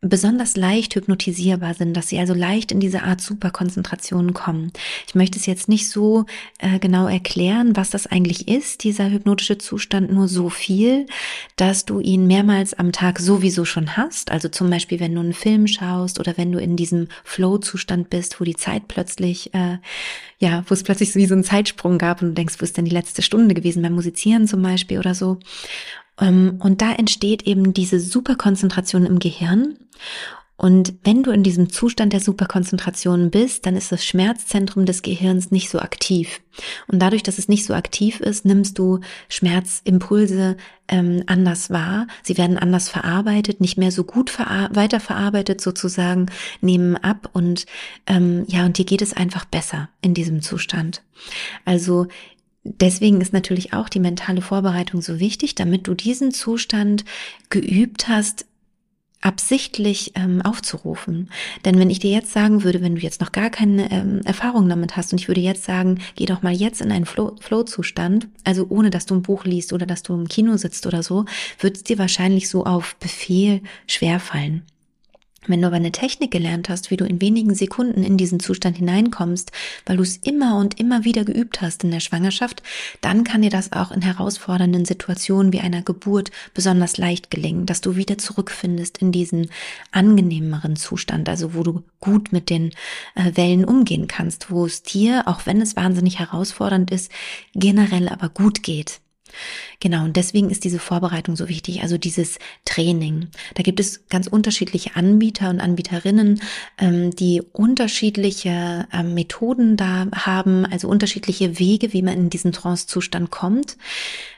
besonders 0.05 0.57
leicht 0.57 0.95
hypnotisierbar 0.95 1.75
sind, 1.75 1.97
dass 1.97 2.09
sie 2.09 2.19
also 2.19 2.35
leicht 2.35 2.73
in 2.73 2.81
diese 2.81 3.03
Art 3.03 3.21
Superkonzentration 3.21 4.35
kommen. 4.35 4.73
Ich 5.07 5.15
möchte 5.15 5.39
es 5.39 5.47
jetzt 5.47 5.69
nicht 5.69 5.89
so 5.89 6.27
äh, 6.59 6.79
genau 6.79 7.09
erklären, 7.09 7.75
was 7.75 7.91
das 7.91 8.07
eigentlich 8.07 8.49
ist, 8.49 8.85
dieser 8.85 9.11
hypnotische 9.11 9.59
Zustand, 9.59 10.13
nur 10.13 10.29
so 10.29 10.51
viel, 10.51 11.07
dass 11.57 11.87
du 11.87 12.01
ihn 12.01 12.27
mehrmals 12.27 12.75
am 12.75 12.93
Tag 12.93 13.19
sowieso 13.19 13.65
schon 13.65 13.97
hast. 13.97 14.31
Also 14.31 14.49
zum 14.49 14.69
Beispiel, 14.69 15.01
wenn 15.01 15.15
du 15.15 15.21
einen 15.21 15.33
Film 15.33 15.67
schaust 15.67 16.21
oder 16.21 16.37
wenn 16.37 16.53
du 16.53 16.59
in 16.59 16.77
diesem 16.77 17.09
Flow-Zustand 17.25 18.11
bist, 18.11 18.41
wo 18.41 18.45
die 18.45 18.57
Zeit 18.57 18.89
plötzlich, 18.89 19.55
äh, 19.55 19.79
ja, 20.39 20.65
wo 20.69 20.75
es 20.75 20.83
plötzlich 20.83 21.15
wie 21.15 21.27
so 21.27 21.35
einen 21.35 21.45
Zeitsprung 21.45 21.97
gab 21.97 22.21
und 22.21 22.29
du 22.29 22.35
denkst, 22.35 22.57
wo 22.59 22.65
ist 22.65 22.77
denn 22.77 22.85
die 22.85 22.91
letzte 22.91 23.23
Stunde 23.23 23.55
gewesen 23.55 23.83
beim 23.83 23.95
Musizieren 23.95 24.47
zum 24.47 24.61
Beispiel 24.61 24.99
oder 24.99 25.15
so. 25.15 25.39
Ähm, 26.21 26.59
und 26.63 26.81
da 26.81 26.93
entsteht 26.93 27.43
eben 27.43 27.75
diese 27.75 28.01
Superkonzentration 28.01 29.07
im 29.07 29.19
Gehirn. 29.19 29.79
Und 30.57 30.95
wenn 31.03 31.25
du 31.25 31.33
in 31.33 31.43
diesem 31.43 31.69
Zustand 31.71 32.13
der 32.13 32.21
Superkonzentration 32.21 33.33
bist, 33.33 33.67
dann 33.67 33.77
ist 33.77 33.91
das 33.91 34.05
Schmerzzentrum 34.05 34.87
des 34.87 35.03
Gehirns 35.03 35.51
nicht 35.51 35.69
so 35.69 35.81
aktiv. 35.81 36.41
Und 36.87 37.01
dadurch, 37.01 37.25
dass 37.25 37.39
es 37.39 37.49
nicht 37.49 37.67
so 37.67 37.75
aktiv 37.75 38.21
ist, 38.21 38.45
nimmst 38.45 38.79
du 38.79 39.01
Schmerzimpulse 39.29 40.57
ähm, 40.87 41.25
anders 41.27 41.71
wahr. 41.71 42.07
Sie 42.23 42.39
werden 42.39 42.57
anders 42.57 42.89
verarbeitet, 42.89 43.61
nicht 43.61 43.79
mehr 43.79 43.91
so 43.91 44.05
gut 44.05 44.39
weiterverarbeitet 44.39 45.61
sozusagen, 45.61 46.27
nehmen 46.61 46.97
ab 46.97 47.31
und 47.33 47.67
ähm, 48.07 48.45
ja, 48.47 48.65
und 48.65 48.79
dir 48.79 48.85
geht 48.85 49.03
es 49.03 49.13
einfach 49.13 49.47
besser 49.47 49.89
in 50.03 50.15
diesem 50.15 50.41
Zustand. 50.41 51.03
Also 51.65 52.07
Deswegen 52.65 53.21
ist 53.21 53.35
natürlich 53.35 53.75
auch 53.75 53.91
die 53.91 54.01
mentale 54.01 54.41
Vorbereitung 54.41 55.03
so 55.03 55.21
wichtig, 55.21 55.55
damit 55.55 55.87
du 55.87 55.95
diesen 55.95 56.33
Zustand 56.33 57.05
geübt 57.51 58.09
hast, 58.09 58.47
absichtlich 59.21 60.13
ähm, 60.17 60.43
aufzurufen. 60.43 61.31
Denn 61.65 61.79
wenn 61.79 61.89
ich 61.89 61.99
dir 61.99 62.11
jetzt 62.11 62.33
sagen 62.33 62.63
würde, 62.63 62.83
wenn 62.83 62.95
du 62.95 63.01
jetzt 63.01 63.23
noch 63.23 63.33
gar 63.33 63.49
keine 63.49 63.91
ähm, 63.91 64.21
Erfahrung 64.25 64.69
damit 64.69 64.97
hast 64.97 65.13
und 65.13 65.21
ich 65.21 65.29
würde 65.29 65.41
jetzt 65.41 65.65
sagen, 65.65 66.01
geh 66.15 66.27
doch 66.27 66.43
mal 66.43 66.53
jetzt 66.53 66.83
in 66.83 66.93
einen 66.93 67.07
Flow-Zustand, 67.07 68.29
also 68.45 68.67
ohne 68.69 68.91
dass 68.91 69.07
du 69.07 69.15
ein 69.15 69.23
Buch 69.23 69.45
liest 69.45 69.73
oder 69.73 69.87
dass 69.87 70.03
du 70.03 70.13
im 70.15 70.29
Kino 70.29 70.57
sitzt 70.59 70.87
oder 70.87 71.03
so, 71.03 71.25
wird 71.59 71.77
es 71.77 71.85
dir 71.85 71.99
wahrscheinlich 71.99 72.51
so 72.51 72.65
auf 72.65 72.97
Befehl 72.97 73.63
schwerfallen. 73.87 74.63
Wenn 75.47 75.61
du 75.61 75.67
aber 75.67 75.77
eine 75.77 75.93
Technik 75.93 76.31
gelernt 76.31 76.69
hast, 76.69 76.91
wie 76.91 76.97
du 76.97 77.05
in 77.05 77.21
wenigen 77.21 77.55
Sekunden 77.55 78.03
in 78.03 78.17
diesen 78.17 78.41
Zustand 78.41 78.79
hineinkommst, 78.79 79.53
weil 79.87 79.97
du 79.97 80.03
es 80.03 80.17
immer 80.17 80.59
und 80.59 80.81
immer 80.81 81.05
wieder 81.05 81.25
geübt 81.25 81.61
hast 81.61 81.85
in 81.85 81.91
der 81.91 82.01
Schwangerschaft, 82.01 82.63
dann 83.01 83.25
kann 83.25 83.43
dir 83.43 83.51
das 83.51 83.73
auch 83.73 83.93
in 83.93 84.03
herausfordernden 84.03 84.85
Situationen 84.85 85.53
wie 85.53 85.61
einer 85.61 85.83
Geburt 85.83 86.31
besonders 86.55 86.97
leicht 86.97 87.31
gelingen, 87.31 87.67
dass 87.67 87.81
du 87.81 87.97
wieder 87.97 88.19
zurückfindest 88.19 88.99
in 88.99 89.13
diesen 89.13 89.51
angenehmeren 89.93 90.77
Zustand, 90.77 91.29
also 91.29 91.55
wo 91.55 91.63
du 91.63 91.83
gut 92.01 92.33
mit 92.33 92.51
den 92.51 92.71
äh, 93.15 93.33
Wellen 93.35 93.65
umgehen 93.65 94.09
kannst, 94.09 94.51
wo 94.51 94.67
es 94.67 94.83
dir, 94.83 95.25
auch 95.27 95.47
wenn 95.47 95.61
es 95.61 95.77
wahnsinnig 95.77 96.19
herausfordernd 96.19 96.91
ist, 96.91 97.11
generell 97.55 98.09
aber 98.09 98.29
gut 98.29 98.63
geht. 98.63 99.01
Genau, 99.81 100.05
und 100.05 100.17
deswegen 100.17 100.51
ist 100.51 100.65
diese 100.65 100.79
Vorbereitung 100.79 101.37
so 101.37 101.49
wichtig, 101.49 101.83
also 101.83 101.99
dieses 101.99 102.39
Training. 102.65 103.29
Da 103.55 103.63
gibt 103.63 103.81
es 103.81 104.07
ganz 104.09 104.27
unterschiedliche 104.27 104.97
Anbieter 104.97 105.51
und 105.51 105.61
Anbieterinnen, 105.61 106.41
ähm, 106.79 107.11
die 107.11 107.43
unterschiedliche 107.53 108.87
ähm, 108.93 109.15
Methoden 109.15 109.77
da 109.77 110.07
haben, 110.15 110.65
also 110.67 110.89
unterschiedliche 110.89 111.59
Wege, 111.59 111.93
wie 111.93 112.03
man 112.03 112.15
in 112.15 112.31
diesen 112.31 112.53
Trance-Zustand 112.53 113.31
kommt. 113.31 113.77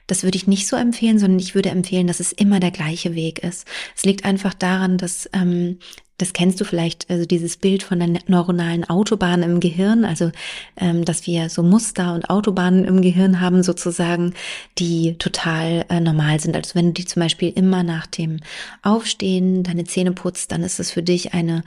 das 0.06 0.22
würde 0.22 0.36
ich 0.36 0.46
nicht 0.46 0.68
so 0.68 0.76
empfehlen, 0.76 1.18
sondern 1.18 1.40
ich 1.40 1.54
würde 1.54 1.70
empfehlen, 1.70 2.06
dass 2.06 2.20
es 2.20 2.32
immer 2.32 2.60
der 2.60 2.70
gleiche 2.70 3.14
Weg 3.14 3.40
ist. 3.40 3.66
Es 3.96 4.04
liegt 4.04 4.24
einfach 4.24 4.54
daran, 4.54 4.98
dass 4.98 5.28
ähm, 5.32 5.78
das 6.18 6.32
kennst 6.32 6.60
du 6.60 6.64
vielleicht, 6.64 7.10
also 7.10 7.26
dieses 7.26 7.56
Bild 7.58 7.82
von 7.82 7.98
der 7.98 8.20
neuronalen 8.26 8.88
Autobahn 8.88 9.42
im 9.42 9.60
Gehirn, 9.60 10.04
also 10.04 10.30
ähm, 10.76 11.04
dass 11.04 11.26
wir 11.26 11.50
so 11.50 11.62
Muster 11.62 12.14
und 12.14 12.30
Autobahnen 12.30 12.84
im 12.84 13.02
Gehirn 13.02 13.40
haben 13.40 13.62
sozusagen, 13.62 14.32
die 14.78 15.18
total 15.18 15.84
äh, 15.90 16.00
normal 16.00 16.40
sind. 16.40 16.56
Also 16.56 16.74
wenn 16.74 16.86
du 16.86 16.92
die 16.92 17.04
zum 17.04 17.20
Beispiel 17.20 17.52
immer 17.54 17.82
nach 17.82 18.06
dem 18.06 18.40
Aufstehen 18.82 19.62
deine 19.62 19.84
Zähne 19.84 20.12
putzt, 20.12 20.52
dann 20.52 20.62
ist 20.62 20.80
es 20.80 20.90
für 20.90 21.02
dich 21.02 21.34
eine 21.34 21.64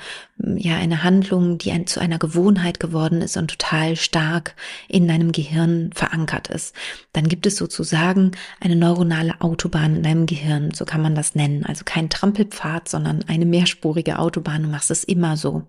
ja 0.55 0.77
eine 0.77 1.03
Handlung, 1.03 1.57
die 1.57 1.71
ein, 1.71 1.85
zu 1.85 1.99
einer 1.99 2.17
Gewohnheit 2.17 2.79
geworden 2.79 3.21
ist 3.21 3.35
und 3.35 3.49
total 3.49 3.97
stark 3.97 4.55
in 4.87 5.05
deinem 5.07 5.33
Gehirn 5.33 5.91
verankert 5.93 6.47
ist. 6.47 6.73
Dann 7.11 7.27
gibt 7.27 7.45
es 7.45 7.57
sozusagen 7.57 8.31
eine 8.61 8.77
neuronale 8.77 9.41
Autobahn 9.41 9.97
in 9.97 10.03
deinem 10.03 10.25
Gehirn, 10.27 10.71
so 10.73 10.85
kann 10.85 11.01
man 11.01 11.13
das 11.13 11.35
nennen. 11.35 11.65
Also 11.65 11.83
kein 11.83 12.09
Trampelpfad, 12.09 12.87
sondern 12.87 13.25
eine 13.27 13.45
mehrspurige 13.45 14.17
Autobahn 14.17 14.38
Autobahn, 14.39 14.63
du 14.63 14.69
machst 14.69 14.91
es 14.91 15.03
immer 15.03 15.37
so. 15.37 15.63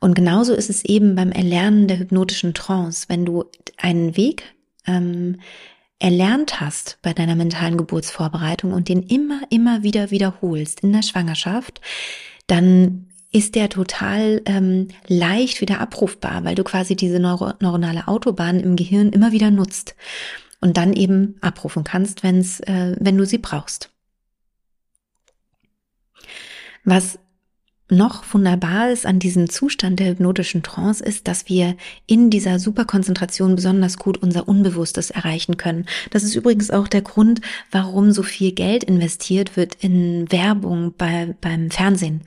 Und 0.00 0.14
genauso 0.14 0.54
ist 0.54 0.70
es 0.70 0.84
eben 0.84 1.14
beim 1.14 1.32
Erlernen 1.32 1.88
der 1.88 1.98
hypnotischen 1.98 2.54
Trance. 2.54 3.06
Wenn 3.08 3.24
du 3.24 3.44
einen 3.76 4.16
Weg 4.16 4.42
ähm, 4.86 5.40
erlernt 5.98 6.60
hast 6.60 6.98
bei 7.02 7.12
deiner 7.12 7.36
mentalen 7.36 7.76
Geburtsvorbereitung 7.76 8.72
und 8.72 8.88
den 8.88 9.02
immer, 9.02 9.42
immer 9.50 9.82
wieder 9.82 10.10
wiederholst 10.10 10.80
in 10.80 10.92
der 10.92 11.02
Schwangerschaft, 11.02 11.80
dann 12.46 13.06
ist 13.32 13.54
der 13.54 13.68
total 13.68 14.42
ähm, 14.44 14.88
leicht 15.06 15.60
wieder 15.60 15.80
abrufbar, 15.80 16.44
weil 16.44 16.54
du 16.54 16.64
quasi 16.64 16.94
diese 16.94 17.18
neuro 17.18 17.52
neuronale 17.60 18.06
Autobahn 18.06 18.60
im 18.60 18.76
Gehirn 18.76 19.08
immer 19.10 19.32
wieder 19.32 19.50
nutzt 19.50 19.96
und 20.60 20.76
dann 20.76 20.92
eben 20.92 21.36
abrufen 21.40 21.82
kannst, 21.82 22.22
wenn's, 22.22 22.60
äh, 22.60 22.96
wenn 23.00 23.16
du 23.16 23.24
sie 23.26 23.38
brauchst. 23.38 23.90
Was 26.84 27.18
noch 27.90 28.24
wunderbar 28.32 28.90
ist 28.90 29.04
an 29.04 29.18
diesem 29.18 29.50
Zustand 29.50 30.00
der 30.00 30.08
hypnotischen 30.08 30.62
Trance 30.62 31.04
ist, 31.04 31.28
dass 31.28 31.50
wir 31.50 31.76
in 32.06 32.30
dieser 32.30 32.58
Superkonzentration 32.58 33.56
besonders 33.56 33.98
gut 33.98 34.16
unser 34.22 34.48
Unbewusstes 34.48 35.10
erreichen 35.10 35.58
können. 35.58 35.84
Das 36.10 36.22
ist 36.22 36.34
übrigens 36.34 36.70
auch 36.70 36.88
der 36.88 37.02
Grund, 37.02 37.42
warum 37.70 38.12
so 38.12 38.22
viel 38.22 38.52
Geld 38.52 38.84
investiert 38.84 39.58
wird 39.58 39.76
in 39.80 40.32
Werbung 40.32 40.94
bei, 40.96 41.36
beim 41.42 41.70
Fernsehen. 41.70 42.22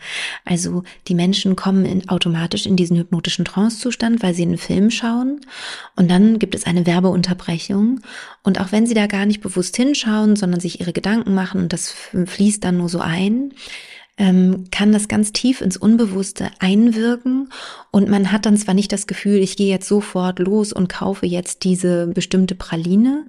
Also 0.45 0.83
die 1.07 1.15
Menschen 1.15 1.55
kommen 1.55 1.85
in, 1.85 2.07
automatisch 2.07 2.67
in 2.67 2.75
diesen 2.75 2.97
hypnotischen 2.97 3.43
Trance-Zustand, 3.43 4.21
weil 4.21 4.35
sie 4.35 4.43
einen 4.43 4.59
Film 4.59 4.91
schauen 4.91 5.41
und 5.95 6.11
dann 6.11 6.37
gibt 6.37 6.53
es 6.53 6.67
eine 6.67 6.85
Werbeunterbrechung 6.85 8.01
und 8.43 8.61
auch 8.61 8.71
wenn 8.71 8.85
sie 8.85 8.93
da 8.93 9.07
gar 9.07 9.25
nicht 9.25 9.41
bewusst 9.41 9.75
hinschauen, 9.75 10.35
sondern 10.35 10.59
sich 10.59 10.79
ihre 10.81 10.93
Gedanken 10.93 11.33
machen 11.33 11.61
und 11.61 11.73
das 11.73 11.91
fließt 11.91 12.63
dann 12.63 12.77
nur 12.77 12.89
so 12.89 12.99
ein, 12.99 13.53
ähm, 14.17 14.65
kann 14.71 14.91
das 14.91 15.07
ganz 15.07 15.31
tief 15.33 15.61
ins 15.61 15.77
Unbewusste 15.77 16.49
einwirken 16.59 17.49
und 17.91 18.09
man 18.09 18.31
hat 18.31 18.45
dann 18.45 18.57
zwar 18.57 18.73
nicht 18.73 18.91
das 18.91 19.07
Gefühl, 19.07 19.39
ich 19.39 19.57
gehe 19.57 19.69
jetzt 19.69 19.87
sofort 19.87 20.39
los 20.39 20.73
und 20.73 20.89
kaufe 20.89 21.25
jetzt 21.25 21.63
diese 21.63 22.07
bestimmte 22.07 22.55
Praline, 22.55 23.25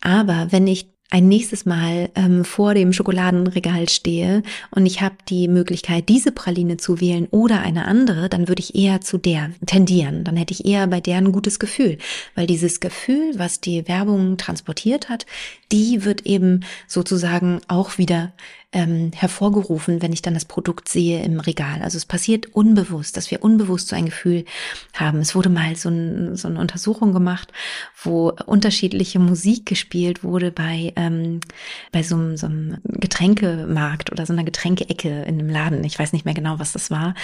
aber 0.00 0.48
wenn 0.50 0.66
ich 0.66 0.88
ein 1.10 1.26
nächstes 1.26 1.64
Mal 1.64 2.10
ähm, 2.14 2.44
vor 2.44 2.74
dem 2.74 2.92
Schokoladenregal 2.92 3.88
stehe 3.88 4.42
und 4.70 4.84
ich 4.84 5.00
habe 5.00 5.16
die 5.28 5.48
Möglichkeit, 5.48 6.08
diese 6.08 6.32
Praline 6.32 6.76
zu 6.76 7.00
wählen 7.00 7.28
oder 7.30 7.60
eine 7.60 7.86
andere, 7.86 8.28
dann 8.28 8.46
würde 8.46 8.60
ich 8.60 8.74
eher 8.74 9.00
zu 9.00 9.16
der 9.16 9.50
tendieren. 9.64 10.24
Dann 10.24 10.36
hätte 10.36 10.52
ich 10.52 10.66
eher 10.66 10.86
bei 10.86 11.00
der 11.00 11.16
ein 11.16 11.32
gutes 11.32 11.58
Gefühl, 11.58 11.96
weil 12.34 12.46
dieses 12.46 12.80
Gefühl, 12.80 13.32
was 13.38 13.60
die 13.60 13.88
Werbung 13.88 14.36
transportiert 14.36 15.08
hat, 15.08 15.24
die 15.72 16.04
wird 16.04 16.26
eben 16.26 16.60
sozusagen 16.86 17.60
auch 17.68 17.96
wieder 17.96 18.32
ähm, 18.70 19.12
hervorgerufen, 19.14 20.02
wenn 20.02 20.12
ich 20.12 20.20
dann 20.20 20.34
das 20.34 20.44
Produkt 20.44 20.88
sehe 20.90 21.22
im 21.22 21.40
Regal. 21.40 21.80
Also 21.80 21.96
es 21.96 22.04
passiert 22.04 22.54
unbewusst, 22.54 23.16
dass 23.16 23.30
wir 23.30 23.42
unbewusst 23.42 23.88
so 23.88 23.96
ein 23.96 24.06
Gefühl 24.06 24.44
haben. 24.92 25.20
Es 25.20 25.34
wurde 25.34 25.48
mal 25.48 25.74
so, 25.74 25.88
ein, 25.88 26.36
so 26.36 26.48
eine 26.48 26.60
Untersuchung 26.60 27.14
gemacht, 27.14 27.50
wo 28.02 28.32
unterschiedliche 28.44 29.20
Musik 29.20 29.64
gespielt 29.64 30.22
wurde 30.22 30.50
bei, 30.50 30.92
ähm, 30.96 31.40
bei 31.92 32.02
so, 32.02 32.16
einem, 32.16 32.36
so 32.36 32.46
einem 32.46 32.76
Getränkemarkt 32.84 34.12
oder 34.12 34.26
so 34.26 34.34
einer 34.34 34.44
Getränkeecke 34.44 35.22
in 35.22 35.38
einem 35.38 35.48
Laden. 35.48 35.82
Ich 35.84 35.98
weiß 35.98 36.12
nicht 36.12 36.26
mehr 36.26 36.34
genau, 36.34 36.58
was 36.58 36.72
das 36.72 36.90
war. 36.90 37.14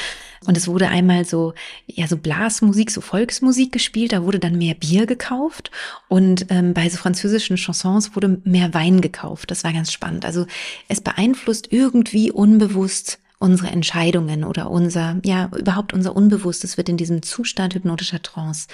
Und 0.47 0.57
es 0.57 0.69
wurde 0.69 0.89
einmal 0.89 1.25
so, 1.25 1.55
ja, 1.87 2.07
so 2.07 2.17
Blasmusik, 2.17 2.91
so 2.91 3.01
Volksmusik 3.01 3.73
gespielt. 3.73 4.13
Da 4.13 4.25
wurde 4.25 4.39
dann 4.39 4.57
mehr 4.59 4.75
Bier 4.75 5.07
gekauft 5.07 5.71
und 6.09 6.47
ähm, 6.51 6.75
bei 6.75 6.89
so 6.89 6.99
französischen 6.99 7.57
Chansons 7.57 8.15
wurde 8.15 8.41
mehr 8.45 8.75
Wein 8.75 9.01
gekauft. 9.01 9.51
Das 9.51 9.65
war 9.65 9.73
ganz 9.73 9.93
spannend. 9.93 10.25
Also 10.25 10.47
es 10.89 11.01
beeinflusst 11.01 11.73
irgendwie 11.73 12.31
unbewusst 12.31 13.19
unsere 13.39 13.69
Entscheidungen 13.69 14.45
oder 14.45 14.71
unser, 14.71 15.21
ja, 15.25 15.51
überhaupt 15.57 15.93
unser 15.93 16.17
Unbewusstes 16.17 16.77
wird 16.77 16.89
in 16.89 16.97
diesem 16.97 17.23
Zustand 17.23 17.75
hypnotischer 17.75 18.23
Trance 18.23 18.69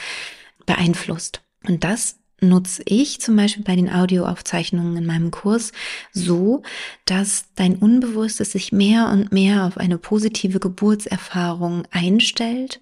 beeinflusst. 0.66 1.42
Und 1.66 1.82
das 1.82 2.19
nutze 2.40 2.82
ich 2.84 3.20
zum 3.20 3.36
Beispiel 3.36 3.64
bei 3.64 3.76
den 3.76 3.90
Audioaufzeichnungen 3.92 4.96
in 4.96 5.06
meinem 5.06 5.30
Kurs 5.30 5.72
so, 6.12 6.62
dass 7.04 7.46
dein 7.54 7.76
Unbewusstes 7.76 8.52
sich 8.52 8.72
mehr 8.72 9.08
und 9.10 9.32
mehr 9.32 9.64
auf 9.64 9.76
eine 9.76 9.98
positive 9.98 10.60
Geburtserfahrung 10.60 11.84
einstellt 11.90 12.80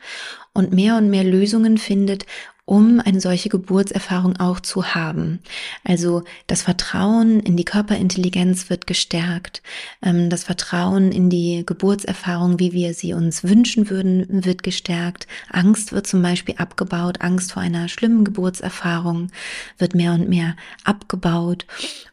und 0.52 0.72
mehr 0.72 0.96
und 0.96 1.10
mehr 1.10 1.24
Lösungen 1.24 1.78
findet, 1.78 2.26
um 2.68 3.00
eine 3.00 3.18
solche 3.18 3.48
Geburtserfahrung 3.48 4.36
auch 4.36 4.60
zu 4.60 4.94
haben. 4.94 5.40
Also 5.84 6.24
das 6.46 6.60
Vertrauen 6.60 7.40
in 7.40 7.56
die 7.56 7.64
Körperintelligenz 7.64 8.68
wird 8.68 8.86
gestärkt, 8.86 9.62
ähm, 10.02 10.28
das 10.28 10.44
Vertrauen 10.44 11.10
in 11.10 11.30
die 11.30 11.64
Geburtserfahrung, 11.64 12.58
wie 12.58 12.72
wir 12.72 12.92
sie 12.92 13.14
uns 13.14 13.42
wünschen 13.42 13.88
würden, 13.88 14.44
wird 14.44 14.62
gestärkt. 14.62 15.26
Angst 15.50 15.92
wird 15.92 16.06
zum 16.06 16.20
Beispiel 16.20 16.56
abgebaut, 16.58 17.22
Angst 17.22 17.52
vor 17.52 17.62
einer 17.62 17.88
schlimmen 17.88 18.24
Geburtserfahrung 18.24 19.30
wird 19.78 19.94
mehr 19.94 20.12
und 20.12 20.28
mehr 20.28 20.54
abgebaut 20.84 21.64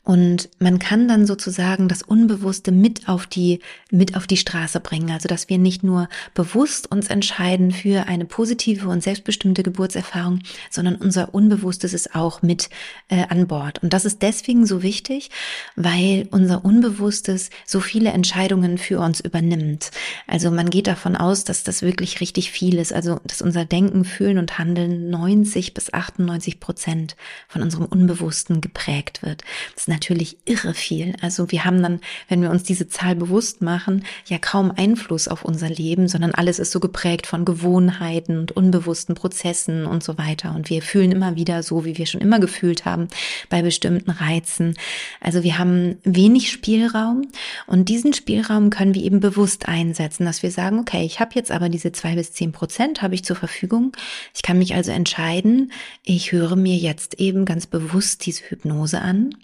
und 0.06 0.50
man 0.60 0.78
kann 0.78 1.08
dann 1.08 1.26
sozusagen 1.26 1.88
das 1.88 2.04
Unbewusste 2.04 2.72
mit 2.72 3.10
auf 3.10 3.26
die, 3.26 3.60
mit 3.90 4.16
auf 4.16 4.28
die 4.28 4.38
Straße 4.38 4.80
bringen. 4.80 5.10
Also, 5.10 5.28
dass 5.28 5.50
wir 5.50 5.58
nicht 5.58 5.84
nur 5.84 6.10
bewusst 6.36 6.92
uns 6.92 7.08
entscheiden 7.08 7.72
für 7.72 8.08
eine 8.08 8.26
positive 8.26 8.88
und 8.88 9.02
selbstbestimmte 9.02 9.64
Geburtserfahrung, 9.64 10.42
sondern 10.70 10.96
unser 10.96 11.34
Unbewusstes 11.34 11.94
ist 11.94 12.16
auch 12.16 12.42
mit 12.42 12.70
äh, 13.10 13.26
an 13.30 13.48
Bord. 13.48 13.82
Und 13.84 13.94
das 13.94 14.06
ist 14.06 14.22
deswegen 14.22 14.66
so 14.66 14.84
wichtig, 14.84 15.30
weil 15.76 16.28
unser 16.32 16.66
Unbewusstes 16.66 17.50
so 17.66 17.80
viele 17.80 18.12
Entscheidungen 18.12 18.78
für 18.78 19.00
uns 19.00 19.20
übernimmt. 19.20 19.92
Also 20.28 20.52
man 20.52 20.70
geht 20.70 20.88
davon 20.88 21.16
aus, 21.16 21.44
dass 21.44 21.64
das 21.64 21.82
wirklich 21.82 22.22
richtig 22.22 22.52
viel 22.52 22.78
ist. 22.78 22.94
Also, 22.94 23.20
dass 23.26 23.42
unser 23.42 23.66
Denken, 23.66 24.06
Fühlen 24.06 24.38
und 24.38 24.58
Handeln 24.58 25.10
90 25.10 25.74
bis 25.74 25.94
98 25.94 26.60
Prozent 26.60 27.16
von 27.48 27.62
unserem 27.62 27.86
Unbewussten 27.86 28.62
geprägt 28.62 29.24
wird. 29.24 29.44
Das 29.74 29.84
ist 29.84 29.88
natürlich 29.88 30.38
irre 30.46 30.74
viel. 30.74 31.16
Also 31.22 31.52
wir 31.52 31.66
haben 31.66 31.82
dann, 31.82 32.00
wenn 32.28 32.42
wir 32.42 32.50
uns 32.50 32.64
diese 32.64 32.88
Zahl 32.88 33.16
bewusst 33.16 33.62
machen, 33.62 34.06
ja 34.26 34.38
kaum 34.38 34.72
Einfluss 34.76 35.28
auf 35.28 35.44
unser 35.44 35.70
Leben, 35.70 36.08
sondern 36.08 36.32
alles 36.32 36.60
ist 36.60 36.72
so 36.72 36.80
geprägt 36.80 37.28
von 37.28 37.46
Gewohnheiten 37.46 38.40
und 38.40 38.52
unbewussten 38.52 39.16
Prozessen 39.16 39.86
und 39.86 40.04
so 40.04 40.18
weiter. 40.18 40.35
Und 40.44 40.70
wir 40.70 40.82
fühlen 40.82 41.12
immer 41.12 41.36
wieder 41.36 41.64
so, 41.64 41.86
wie 41.86 41.98
wir 41.98 42.06
schon 42.06 42.22
immer 42.22 42.40
gefühlt 42.40 42.86
haben 42.86 43.08
bei 43.50 43.62
bestimmten 43.62 44.12
Reizen. 44.12 44.76
Also 45.22 45.44
wir 45.44 45.58
haben 45.58 45.98
wenig 46.04 46.52
Spielraum 46.52 47.28
und 47.68 47.88
diesen 47.88 48.14
Spielraum 48.14 48.70
können 48.70 48.94
wir 48.94 49.04
eben 49.04 49.20
bewusst 49.20 49.68
einsetzen, 49.68 50.26
dass 50.26 50.44
wir 50.44 50.52
sagen, 50.52 50.80
okay, 50.80 51.06
ich 51.06 51.20
habe 51.20 51.32
jetzt 51.36 51.52
aber 51.52 51.70
diese 51.70 51.92
zwei 51.92 52.16
bis 52.16 52.34
zehn 52.34 52.52
Prozent 52.52 53.02
habe 53.02 53.16
ich 53.16 53.24
zur 53.24 53.36
Verfügung. 53.36 53.96
Ich 54.36 54.42
kann 54.42 54.58
mich 54.58 54.76
also 54.76 54.92
entscheiden, 54.92 55.72
ich 56.04 56.32
höre 56.32 56.56
mir 56.56 56.76
jetzt 56.76 57.20
eben 57.20 57.46
ganz 57.46 57.68
bewusst 57.68 58.26
diese 58.26 58.50
Hypnose 58.50 59.00
an 59.02 59.36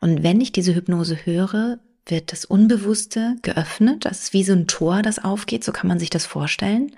und 0.00 0.22
wenn 0.22 0.40
ich 0.40 0.52
diese 0.52 0.74
Hypnose 0.74 1.16
höre, 1.24 1.78
wird 2.06 2.32
das 2.32 2.44
Unbewusste 2.44 3.36
geöffnet. 3.42 4.04
Das 4.04 4.24
ist 4.24 4.32
wie 4.32 4.44
so 4.44 4.52
ein 4.52 4.66
Tor, 4.66 5.02
das 5.02 5.22
aufgeht. 5.22 5.64
So 5.64 5.72
kann 5.72 5.88
man 5.88 5.98
sich 5.98 6.10
das 6.10 6.26
vorstellen. 6.26 6.92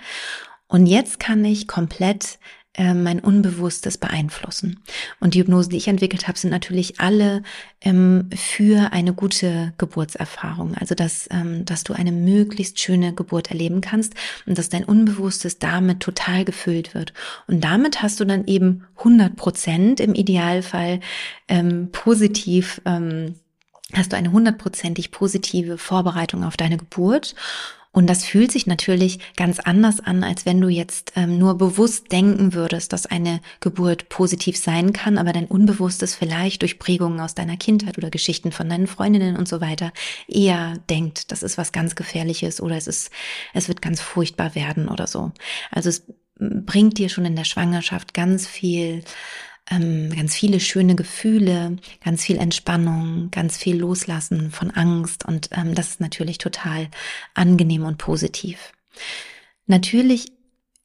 Und 0.69 0.87
jetzt 0.87 1.21
kann 1.21 1.45
ich 1.45 1.69
komplett 1.69 2.39
äh, 2.77 2.95
mein 2.95 3.21
Unbewusstes 3.21 3.99
beeinflussen. 3.99 4.81
Und 5.21 5.35
die 5.35 5.41
Hypnosen, 5.41 5.71
die 5.71 5.79
ich 5.79 5.89
entwickelt 5.89 6.29
habe, 6.29 6.39
sind 6.39 6.51
natürlich 6.51 7.01
alle 7.01 7.43
ähm, 7.81 8.29
für 8.35 8.93
eine 8.93 9.13
gute 9.13 9.73
Geburtserfahrung. 9.79 10.75
Also 10.75 10.95
dass, 10.95 11.29
ähm, 11.31 11.65
dass 11.65 11.85
du 11.85 11.93
eine 11.93 12.13
möglichst 12.13 12.79
schöne 12.81 13.15
Geburt 13.15 13.51
erleben 13.51 13.81
kannst 13.81 14.15
und 14.47 14.59
dass 14.59 14.69
dein 14.69 14.85
Unbewusstes 14.85 15.59
damit 15.59 16.01
total 16.01 16.45
gefüllt 16.45 16.95
wird. 16.95 17.13
Und 17.47 17.65
damit 17.65 18.03
hast 18.03 18.21
du 18.21 18.25
dann 18.25 18.47
eben 18.47 18.85
100 18.99 19.37
Prozent 19.37 20.01
im 20.01 20.15
Idealfall 20.15 21.01
ähm, 21.49 21.91
positiv 21.93 22.81
ähm, 22.85 23.37
hast 23.93 24.13
du 24.13 24.17
eine 24.17 24.33
hundertprozentig 24.33 25.11
positive 25.11 25.79
Vorbereitung 25.79 26.45
auf 26.45 26.57
deine 26.57 26.77
Geburt 26.77 27.35
Und 27.97 28.09
das 28.09 28.27
fühlt 28.27 28.53
sich 28.53 28.67
natürlich 28.67 29.21
ganz 29.37 29.59
anders 29.59 30.01
an, 30.01 30.23
als 30.23 30.45
wenn 30.45 30.61
du 30.61 30.69
jetzt 30.69 31.15
ähm, 31.17 31.39
nur 31.39 31.57
bewusst 31.57 32.13
denken 32.13 32.53
würdest, 32.53 32.93
dass 32.93 33.07
eine 33.07 33.41
Geburt 33.61 34.11
positiv 34.11 34.59
sein 34.59 34.93
kann, 34.93 35.17
aber 35.17 35.33
dein 35.33 35.47
Unbewusstes 35.47 36.15
vielleicht 36.15 36.61
durch 36.61 36.79
Prägungen 36.79 37.21
aus 37.21 37.35
deiner 37.35 37.57
Kindheit 37.57 37.97
oder 37.97 38.11
Geschichten 38.11 38.53
von 38.53 38.69
deinen 38.69 38.87
Freundinnen 38.87 39.39
und 39.39 39.49
so 39.49 39.63
weiter 39.63 39.95
eher 40.29 40.75
denkt, 40.91 41.33
das 41.33 41.43
ist 41.43 41.57
was 41.57 41.73
ganz 41.73 41.95
Gefährliches 41.95 42.61
oder 42.61 42.77
es 42.77 42.87
ist, 42.87 43.11
es 43.55 43.67
wird 43.67 43.81
ganz 43.81 44.03
furchtbar 44.03 44.55
werden 44.55 44.89
oder 44.89 45.07
so. 45.07 45.33
Also 45.71 45.89
es 45.89 46.05
bringt 46.39 46.99
dir 46.99 47.09
schon 47.09 47.25
in 47.25 47.35
der 47.35 47.45
Schwangerschaft 47.45 48.13
ganz 48.13 48.47
viel 48.47 49.05
ähm, 49.71 50.11
ganz 50.15 50.35
viele 50.35 50.61
schöne 50.61 50.95
Gefühle, 50.95 51.77
ganz 52.05 52.25
viel 52.25 52.39
Entspannung, 52.39 53.31
ganz 53.31 53.57
viel 53.57 53.77
Loslassen 53.77 54.51
von 54.51 54.71
Angst 54.71 55.25
und 55.25 55.51
ähm, 55.53 55.75
das 55.75 55.91
ist 55.91 56.01
natürlich 56.01 56.39
total 56.39 56.89
angenehm 57.35 57.85
und 57.85 57.99
positiv. 57.99 58.73
Natürlich 59.67 60.33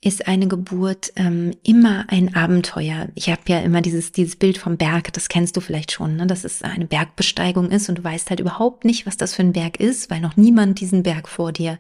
ist 0.04 0.28
eine 0.28 0.48
Geburt 0.48 1.14
ähm, 1.16 1.52
immer 1.62 2.06
ein 2.08 2.36
Abenteuer. 2.36 3.10
Ich 3.14 3.30
habe 3.30 3.42
ja 3.48 3.60
immer 3.60 3.82
dieses, 3.82 4.12
dieses 4.12 4.36
Bild 4.36 4.58
vom 4.58 4.76
Berg, 4.76 5.14
das 5.14 5.30
kennst 5.30 5.56
du 5.56 5.62
vielleicht 5.62 5.92
schon, 5.92 6.16
ne? 6.16 6.26
dass 6.26 6.44
es 6.44 6.64
eine 6.64 6.88
Bergbesteigung 6.88 7.70
ist 7.70 7.88
und 7.88 8.00
du 8.00 8.04
weißt 8.04 8.32
halt 8.32 8.40
überhaupt 8.40 8.84
nicht, 8.84 9.06
was 9.06 9.16
das 9.16 9.36
für 9.36 9.44
ein 9.44 9.54
Berg 9.54 9.80
ist, 9.80 10.10
weil 10.10 10.20
noch 10.20 10.38
niemand 10.38 10.80
diesen 10.80 11.04
Berg 11.04 11.30
vor 11.30 11.52
dir 11.52 11.78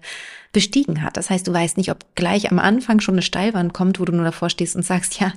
bestiegen 0.51 1.01
hat. 1.01 1.15
Das 1.15 1.29
heißt, 1.29 1.47
du 1.47 1.53
weißt 1.53 1.77
nicht, 1.77 1.91
ob 1.91 2.05
gleich 2.15 2.51
am 2.51 2.59
Anfang 2.59 2.99
schon 2.99 3.15
eine 3.15 3.21
Steilwand 3.21 3.73
kommt, 3.73 3.99
wo 3.99 4.05
du 4.05 4.11
nur 4.11 4.25
davor 4.25 4.49
stehst 4.49 4.75
und 4.75 4.83
sagst, 4.83 5.19
ja, 5.19 5.31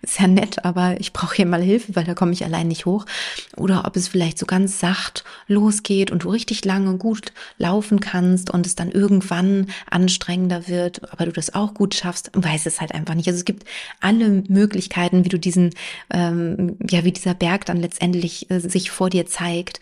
ist 0.00 0.20
ja 0.20 0.26
nett, 0.26 0.64
aber 0.64 0.98
ich 1.00 1.12
brauche 1.12 1.36
hier 1.36 1.46
mal 1.46 1.62
Hilfe, 1.62 1.94
weil 1.96 2.04
da 2.04 2.14
komme 2.14 2.32
ich 2.32 2.44
allein 2.44 2.68
nicht 2.68 2.86
hoch. 2.86 3.04
Oder 3.56 3.84
ob 3.86 3.96
es 3.96 4.08
vielleicht 4.08 4.38
so 4.38 4.46
ganz 4.46 4.80
sacht 4.80 5.24
losgeht 5.48 6.10
und 6.10 6.24
du 6.24 6.30
richtig 6.30 6.64
lange 6.64 6.96
gut 6.96 7.32
laufen 7.58 8.00
kannst 8.00 8.50
und 8.50 8.66
es 8.66 8.74
dann 8.74 8.90
irgendwann 8.90 9.66
anstrengender 9.90 10.66
wird, 10.66 11.12
aber 11.12 11.26
du 11.26 11.32
das 11.32 11.54
auch 11.54 11.74
gut 11.74 11.94
schaffst, 11.94 12.30
weiß 12.32 12.64
es 12.64 12.80
halt 12.80 12.94
einfach 12.94 13.14
nicht. 13.14 13.28
Also 13.28 13.38
es 13.38 13.44
gibt 13.44 13.64
alle 14.00 14.44
Möglichkeiten, 14.48 15.24
wie 15.26 15.28
du 15.28 15.38
diesen, 15.38 15.70
ähm, 16.10 16.78
ja, 16.88 17.04
wie 17.04 17.12
dieser 17.12 17.34
Berg 17.34 17.66
dann 17.66 17.80
letztendlich 17.80 18.50
äh, 18.50 18.60
sich 18.60 18.90
vor 18.90 19.10
dir 19.10 19.26
zeigt. 19.26 19.80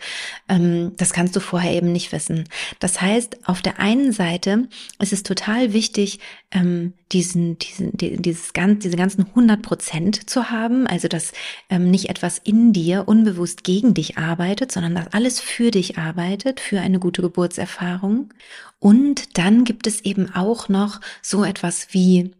Ähm, 0.49 0.91
das 0.97 1.13
kannst 1.13 1.35
du 1.37 1.39
vorher 1.39 1.71
eben 1.71 1.93
nicht 1.93 2.11
wissen. 2.11 2.49
Das 2.79 3.01
heißt, 3.01 3.47
auf 3.47 3.61
der 3.61 3.79
einen 3.79 4.11
Seite 4.11 4.67
es 4.99 5.13
ist 5.13 5.25
total 5.25 5.73
wichtig, 5.73 6.19
ähm, 6.51 6.93
diesen, 7.11 7.57
diesen, 7.57 7.91
dieses 7.93 8.53
ganz, 8.53 8.83
diese 8.83 8.97
ganzen 8.97 9.25
100 9.27 9.61
Prozent 9.61 10.29
zu 10.29 10.49
haben, 10.49 10.87
also 10.87 11.07
dass 11.07 11.33
ähm, 11.69 11.91
nicht 11.91 12.09
etwas 12.09 12.39
in 12.39 12.73
dir 12.73 13.07
unbewusst 13.07 13.63
gegen 13.63 13.93
dich 13.93 14.17
arbeitet, 14.17 14.71
sondern 14.71 14.95
dass 14.95 15.13
alles 15.13 15.39
für 15.39 15.71
dich 15.71 15.97
arbeitet, 15.97 16.59
für 16.59 16.79
eine 16.79 16.99
gute 16.99 17.21
Geburtserfahrung. 17.21 18.33
Und 18.79 19.37
dann 19.37 19.63
gibt 19.63 19.87
es 19.87 20.01
eben 20.01 20.33
auch 20.33 20.69
noch 20.69 20.99
so 21.21 21.43
etwas 21.43 21.87
wie 21.91 22.31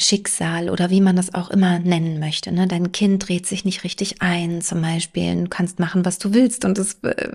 Schicksal 0.00 0.70
oder 0.70 0.90
wie 0.90 1.00
man 1.00 1.16
das 1.16 1.34
auch 1.34 1.50
immer 1.50 1.78
nennen 1.78 2.18
möchte. 2.18 2.52
Ne? 2.52 2.66
Dein 2.66 2.92
Kind 2.92 3.28
dreht 3.28 3.46
sich 3.46 3.64
nicht 3.64 3.84
richtig 3.84 4.22
ein, 4.22 4.62
zum 4.62 4.82
Beispiel. 4.82 5.44
Du 5.44 5.48
kannst 5.48 5.78
machen, 5.78 6.04
was 6.04 6.18
du 6.18 6.34
willst 6.34 6.64
und 6.64 6.78
es 6.78 6.94
äh, 7.02 7.28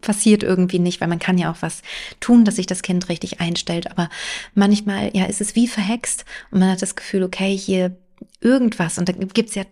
passiert 0.00 0.42
irgendwie 0.42 0.78
nicht, 0.78 1.00
weil 1.00 1.08
man 1.08 1.18
kann 1.18 1.38
ja 1.38 1.50
auch 1.50 1.60
was 1.60 1.82
tun, 2.20 2.44
dass 2.44 2.56
sich 2.56 2.66
das 2.66 2.82
Kind 2.82 3.08
richtig 3.08 3.40
einstellt. 3.40 3.90
Aber 3.90 4.08
manchmal, 4.54 5.10
ja, 5.14 5.26
ist 5.26 5.40
es 5.40 5.54
wie 5.54 5.68
verhext 5.68 6.24
und 6.50 6.60
man 6.60 6.70
hat 6.70 6.82
das 6.82 6.96
Gefühl, 6.96 7.22
okay, 7.22 7.56
hier 7.56 7.96
irgendwas. 8.40 8.98
Und 8.98 9.08
da 9.08 9.12
gibt's 9.12 9.54
ja 9.54 9.64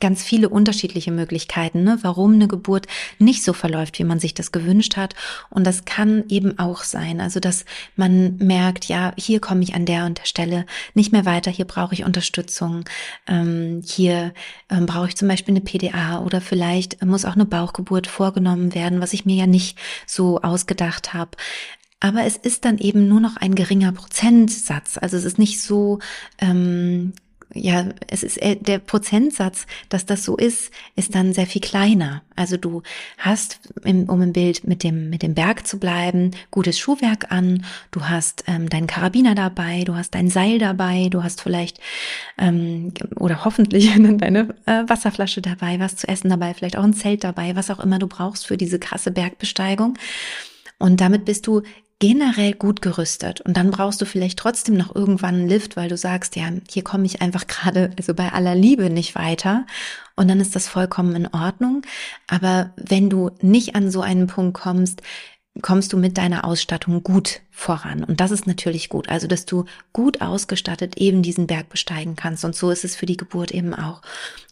ganz 0.00 0.22
viele 0.22 0.48
unterschiedliche 0.48 1.10
Möglichkeiten, 1.10 1.82
ne, 1.82 1.98
warum 2.02 2.34
eine 2.34 2.48
Geburt 2.48 2.86
nicht 3.18 3.42
so 3.42 3.52
verläuft, 3.52 3.98
wie 3.98 4.04
man 4.04 4.20
sich 4.20 4.34
das 4.34 4.52
gewünscht 4.52 4.96
hat. 4.96 5.14
Und 5.50 5.66
das 5.66 5.84
kann 5.84 6.24
eben 6.28 6.58
auch 6.58 6.82
sein. 6.82 7.20
Also, 7.20 7.40
dass 7.40 7.64
man 7.96 8.36
merkt, 8.36 8.86
ja, 8.86 9.12
hier 9.16 9.40
komme 9.40 9.62
ich 9.62 9.74
an 9.74 9.86
der 9.86 10.06
und 10.06 10.18
der 10.18 10.26
Stelle 10.26 10.66
nicht 10.94 11.12
mehr 11.12 11.24
weiter, 11.24 11.50
hier 11.50 11.64
brauche 11.64 11.94
ich 11.94 12.04
Unterstützung, 12.04 12.84
ähm, 13.26 13.82
hier 13.84 14.32
ähm, 14.70 14.86
brauche 14.86 15.08
ich 15.08 15.16
zum 15.16 15.28
Beispiel 15.28 15.52
eine 15.52 15.60
PDA 15.60 16.20
oder 16.20 16.40
vielleicht 16.40 17.04
muss 17.04 17.24
auch 17.24 17.34
eine 17.34 17.46
Bauchgeburt 17.46 18.06
vorgenommen 18.06 18.74
werden, 18.74 19.00
was 19.00 19.12
ich 19.12 19.26
mir 19.26 19.36
ja 19.36 19.46
nicht 19.46 19.78
so 20.06 20.40
ausgedacht 20.40 21.14
habe. 21.14 21.32
Aber 22.00 22.24
es 22.24 22.36
ist 22.36 22.64
dann 22.64 22.78
eben 22.78 23.08
nur 23.08 23.20
noch 23.20 23.36
ein 23.36 23.54
geringer 23.56 23.92
Prozentsatz. 23.92 24.98
Also 24.98 25.16
es 25.16 25.24
ist 25.24 25.38
nicht 25.38 25.60
so 25.60 25.98
ähm, 26.38 27.12
ja, 27.58 27.86
es 28.06 28.22
ist 28.22 28.40
äh, 28.42 28.56
der 28.56 28.78
Prozentsatz, 28.78 29.66
dass 29.88 30.06
das 30.06 30.24
so 30.24 30.36
ist, 30.36 30.70
ist 30.96 31.14
dann 31.14 31.32
sehr 31.32 31.46
viel 31.46 31.60
kleiner. 31.60 32.22
Also 32.36 32.56
du 32.56 32.82
hast, 33.18 33.60
um 33.84 34.22
im 34.22 34.32
Bild 34.32 34.66
mit 34.66 34.84
dem 34.84 35.10
mit 35.10 35.22
dem 35.22 35.34
Berg 35.34 35.66
zu 35.66 35.78
bleiben, 35.78 36.30
gutes 36.50 36.78
Schuhwerk 36.78 37.32
an. 37.32 37.64
Du 37.90 38.08
hast 38.08 38.44
ähm, 38.46 38.68
deinen 38.68 38.86
Karabiner 38.86 39.34
dabei, 39.34 39.84
du 39.84 39.94
hast 39.94 40.14
dein 40.14 40.30
Seil 40.30 40.58
dabei, 40.58 41.08
du 41.10 41.22
hast 41.22 41.40
vielleicht 41.40 41.80
ähm, 42.38 42.92
oder 43.16 43.44
hoffentlich 43.44 43.92
deine 44.18 44.54
äh, 44.66 44.84
Wasserflasche 44.86 45.42
dabei, 45.42 45.80
was 45.80 45.96
zu 45.96 46.08
essen 46.08 46.30
dabei, 46.30 46.54
vielleicht 46.54 46.76
auch 46.76 46.84
ein 46.84 46.94
Zelt 46.94 47.24
dabei, 47.24 47.56
was 47.56 47.70
auch 47.70 47.80
immer 47.80 47.98
du 47.98 48.06
brauchst 48.06 48.46
für 48.46 48.56
diese 48.56 48.78
krasse 48.78 49.10
Bergbesteigung. 49.10 49.94
Und 50.78 51.00
damit 51.00 51.24
bist 51.24 51.46
du 51.46 51.62
generell 52.00 52.52
gut 52.52 52.80
gerüstet. 52.80 53.40
Und 53.40 53.56
dann 53.56 53.70
brauchst 53.70 54.00
du 54.00 54.04
vielleicht 54.06 54.38
trotzdem 54.38 54.76
noch 54.76 54.94
irgendwann 54.94 55.34
einen 55.34 55.48
Lift, 55.48 55.76
weil 55.76 55.88
du 55.88 55.96
sagst, 55.96 56.36
ja, 56.36 56.48
hier 56.68 56.84
komme 56.84 57.06
ich 57.06 57.20
einfach 57.22 57.46
gerade, 57.46 57.90
also 57.96 58.14
bei 58.14 58.32
aller 58.32 58.54
Liebe 58.54 58.88
nicht 58.88 59.14
weiter. 59.14 59.66
Und 60.14 60.28
dann 60.28 60.40
ist 60.40 60.54
das 60.54 60.68
vollkommen 60.68 61.16
in 61.16 61.26
Ordnung. 61.28 61.82
Aber 62.28 62.70
wenn 62.76 63.10
du 63.10 63.30
nicht 63.40 63.74
an 63.74 63.90
so 63.90 64.00
einen 64.00 64.28
Punkt 64.28 64.54
kommst, 64.54 65.02
kommst 65.62 65.92
du 65.92 65.96
mit 65.96 66.16
deiner 66.18 66.44
Ausstattung 66.44 67.02
gut 67.02 67.40
voran. 67.58 68.04
Und 68.04 68.20
das 68.20 68.30
ist 68.30 68.46
natürlich 68.46 68.88
gut. 68.88 69.08
Also, 69.08 69.26
dass 69.26 69.44
du 69.44 69.64
gut 69.92 70.20
ausgestattet 70.20 70.96
eben 70.96 71.22
diesen 71.22 71.48
Berg 71.48 71.68
besteigen 71.68 72.14
kannst. 72.14 72.44
Und 72.44 72.54
so 72.54 72.70
ist 72.70 72.84
es 72.84 72.94
für 72.94 73.04
die 73.04 73.16
Geburt 73.16 73.50
eben 73.50 73.74
auch. 73.74 74.00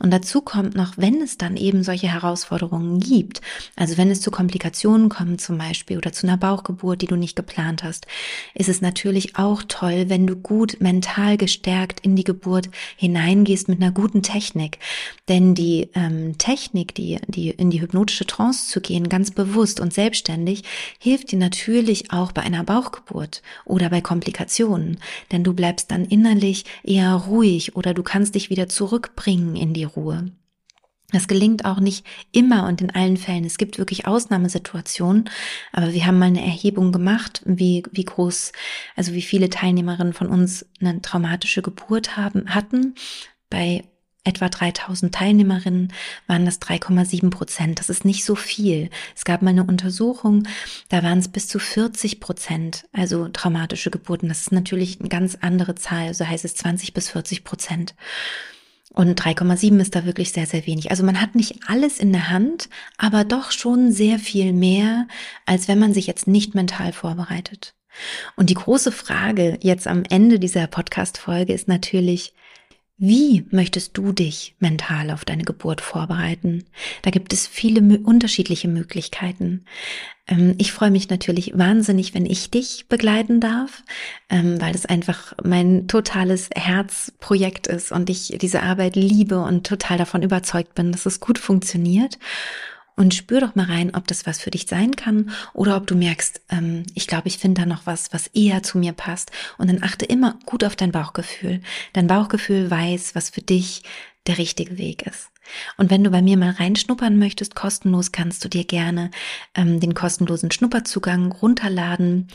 Und 0.01 0.11
dazu 0.11 0.41
kommt 0.41 0.75
noch, 0.75 0.95
wenn 0.99 1.23
es 1.23 1.39
dann 1.39 1.57
eben 1.57 1.85
solche 1.85 2.09
Herausforderungen 2.09 2.99
gibt, 2.99 3.43
also 3.77 3.97
wenn 3.97 4.11
es 4.11 4.21
zu 4.21 4.33
Komplikationen 4.33 5.09
kommt 5.09 5.41
zum 5.41 5.57
Beispiel 5.57 5.99
oder 5.99 6.13
zu 6.13 6.27
einer 6.27 6.37
Bauchgeburt, 6.37 7.01
die 7.01 7.07
du 7.07 7.15
nicht 7.15 7.37
geplant 7.37 7.85
hast, 7.85 8.09
ist 8.55 8.69
es 8.69 8.81
natürlich 8.81 9.37
auch 9.37 9.63
toll, 9.69 10.07
wenn 10.09 10.27
du 10.27 10.35
gut 10.35 10.79
mental 10.81 11.37
gestärkt 11.37 12.01
in 12.01 12.17
die 12.17 12.25
Geburt 12.25 12.71
hineingehst 12.97 13.69
mit 13.69 13.81
einer 13.81 13.93
guten 13.93 14.23
Technik. 14.23 14.81
Denn 15.29 15.55
die 15.55 15.91
ähm, 15.95 16.39
Technik, 16.39 16.93
die, 16.97 17.21
die 17.29 17.51
in 17.51 17.71
die 17.71 17.81
hypnotische 17.81 18.27
Trance 18.27 18.69
zu 18.69 18.81
gehen, 18.81 19.09
ganz 19.09 19.31
bewusst 19.31 19.79
und 19.79 19.95
selbstständig, 19.95 20.65
hilft 20.99 21.33
dir 21.33 21.39
natürlich 21.39 22.13
auch 22.13 22.33
bei 22.33 22.43
einer 22.43 22.65
Bauchgeburt 22.65 23.43
oder 23.65 23.91
bei 23.91 24.01
Komplikationen, 24.01 24.99
denn 25.33 25.45
du 25.45 25.55
bleibst 25.55 25.91
dann 25.91 26.05
innerlich 26.05 26.65
eher 26.83 27.13
ruhig 27.15 27.77
oder 27.77 27.95
du 27.95 28.03
kannst 28.03 28.35
dich 28.35 28.51
wieder 28.51 28.69
zurückbringen 28.69 29.57
in 29.57 29.75
die 29.75 29.85
Ruhe. 29.85 30.33
Das 31.13 31.29
gelingt 31.29 31.65
auch 31.65 31.79
nicht 31.79 32.05
immer 32.33 32.67
und 32.67 32.81
in 32.81 32.91
allen 32.91 33.17
Fällen. 33.17 33.45
Es 33.45 33.59
gibt 33.59 33.79
wirklich 33.79 34.09
Ausnahmesituationen, 34.09 35.31
aber 35.73 35.93
wir 35.93 36.05
haben 36.05 36.19
mal 36.19 36.27
eine 36.27 36.45
Erhebung 36.45 36.91
gemacht, 36.91 37.43
wie, 37.45 37.85
wie 37.93 38.05
groß, 38.05 38.51
also 38.97 39.13
wie 39.13 39.23
viele 39.23 39.49
Teilnehmerinnen 39.49 40.13
von 40.13 40.27
uns 40.27 40.67
eine 40.81 41.01
traumatische 41.03 41.63
Geburt 41.63 42.17
haben, 42.17 42.55
hatten. 42.55 42.97
Bei 43.51 43.85
etwa 44.27 44.49
3000 44.49 45.15
Teilnehmerinnen 45.15 45.93
waren 46.27 46.45
das 46.45 46.61
3,7 46.61 47.31
Prozent. 47.31 47.79
Das 47.79 47.89
ist 47.89 48.05
nicht 48.05 48.25
so 48.25 48.35
viel. 48.35 48.91
Es 49.15 49.25
gab 49.25 49.43
mal 49.43 49.51
eine 49.51 49.65
Untersuchung, 49.65 50.45
da 50.89 51.03
waren 51.03 51.19
es 51.19 51.29
bis 51.29 51.49
zu 51.49 51.59
40 51.59 52.21
Prozent, 52.21 52.87
also 52.93 53.29
traumatische 53.29 53.91
Geburten. 53.91 54.29
Das 54.29 54.41
ist 54.41 54.53
natürlich 54.53 55.01
eine 55.01 55.09
ganz 55.09 55.39
andere 55.41 55.75
Zahl, 55.75 56.13
so 56.15 56.27
heißt 56.27 56.45
es 56.45 56.55
20 56.57 56.93
bis 56.93 57.11
40 57.11 57.45
Prozent. 57.45 57.95
Und 58.93 59.21
3,7 59.21 59.79
ist 59.81 59.95
da 59.95 60.07
wirklich 60.07 60.33
sehr, 60.33 60.47
sehr 60.47 60.67
wenig. 60.67 60.91
Also 60.91 61.05
man 61.05 61.21
hat 61.21 61.35
nicht 61.35 61.61
alles 61.67 61.99
in 61.99 62.13
der 62.13 62.31
Hand, 62.31 62.69
aber 62.97 63.25
doch 63.25 63.53
schon 63.53 63.93
sehr 63.93 64.19
viel 64.19 64.53
mehr, 64.53 65.07
als 65.45 65.69
wenn 65.69 65.79
man 65.79 65.93
sich 65.93 66.07
jetzt 66.07 66.27
nicht 66.27 66.55
mental 66.55 66.93
vorbereitet. 66.93 67.75
Und 68.37 68.51
die 68.51 68.55
große 68.55 68.93
Frage 68.93 69.59
jetzt 69.61 69.87
am 69.87 70.03
Ende 70.09 70.39
dieser 70.39 70.67
Podcast-Folge 70.67 71.53
ist 71.53 71.69
natürlich, 71.69 72.33
wie 72.99 73.45
möchtest 73.51 73.99
du 73.99 74.13
dich 74.13 74.55
mental 74.59 75.11
auf 75.11 75.27
deine 75.27 75.45
Geburt 75.45 75.83
vorbereiten? 75.83 76.65
Da 77.03 77.11
gibt 77.11 77.35
es 77.35 77.47
viele 77.47 77.99
unterschiedliche 77.99 78.69
Möglichkeiten. 78.69 79.67
Ähm, 80.27 80.55
ich 80.57 80.73
freue 80.73 80.91
mich 80.91 81.11
natürlich 81.11 81.53
wahnsinnig, 81.59 82.15
wenn 82.15 82.25
ich 82.25 82.51
dich 82.51 82.87
begleiten 82.89 83.39
darf, 83.39 83.83
ähm, 84.31 84.61
weil 84.63 84.75
es 84.75 84.87
einfach 84.87 85.35
mein 85.45 85.89
totales 85.89 86.49
Herzprojekt 86.55 87.67
ist 87.67 87.93
und 87.93 88.09
ich 88.09 88.39
diese 88.41 88.63
Arbeit 88.63 88.97
liebe 88.97 89.41
und 89.41 89.67
total 89.67 89.99
davon 89.99 90.23
überzeugt 90.23 90.75
bin, 90.75 90.91
dass 90.91 91.05
es 91.05 91.21
gut 91.21 91.39
funktioniert 91.39 92.19
und 92.97 93.15
spür 93.15 93.41
doch 93.41 93.55
mal 93.55 93.67
rein, 93.67 93.95
ob 93.95 94.07
das 94.07 94.27
was 94.27 94.41
für 94.41 94.51
dich 94.51 94.67
sein 94.67 94.97
kann 94.97 95.31
oder 95.53 95.77
ob 95.77 95.87
du 95.87 95.95
merkst, 95.95 96.41
ähm, 96.49 96.85
ich 96.95 97.07
glaube, 97.07 97.29
ich 97.29 97.39
finde 97.39 97.61
da 97.61 97.67
noch 97.67 97.87
was, 97.87 98.13
was 98.13 98.27
eher 98.29 98.63
zu 98.63 98.79
mir 98.79 98.93
passt. 98.93 99.31
Und 99.59 99.69
dann 99.69 99.83
achte 99.83 100.07
immer 100.07 100.39
gut 100.47 100.65
auf 100.65 100.77
dein 100.77 100.93
Bauchgefühl. 100.93 101.61
Dein 101.93 102.07
Bauchgefühl 102.07 102.71
weiß, 102.71 103.15
was 103.15 103.31
für 103.31 103.43
dich 103.43 103.83
der 104.27 104.39
richtige 104.39 104.79
Weg 104.79 105.07
ist. 105.07 105.31
Und 105.77 105.91
wenn 105.91 106.03
du 106.03 106.11
bei 106.11 106.23
mir 106.23 106.37
mal 106.37 106.51
reinschnuppern 106.51 107.19
möchtest, 107.19 107.55
kostenlos 107.55 108.13
kannst 108.13 108.45
du 108.45 108.49
dir 108.49 108.65
gerne 108.65 109.11
ähm, 109.55 109.81
den 109.81 109.95
kostenlosen 109.95 110.51
Schnupperzugang 110.51 111.33
runterladen. 111.33 112.29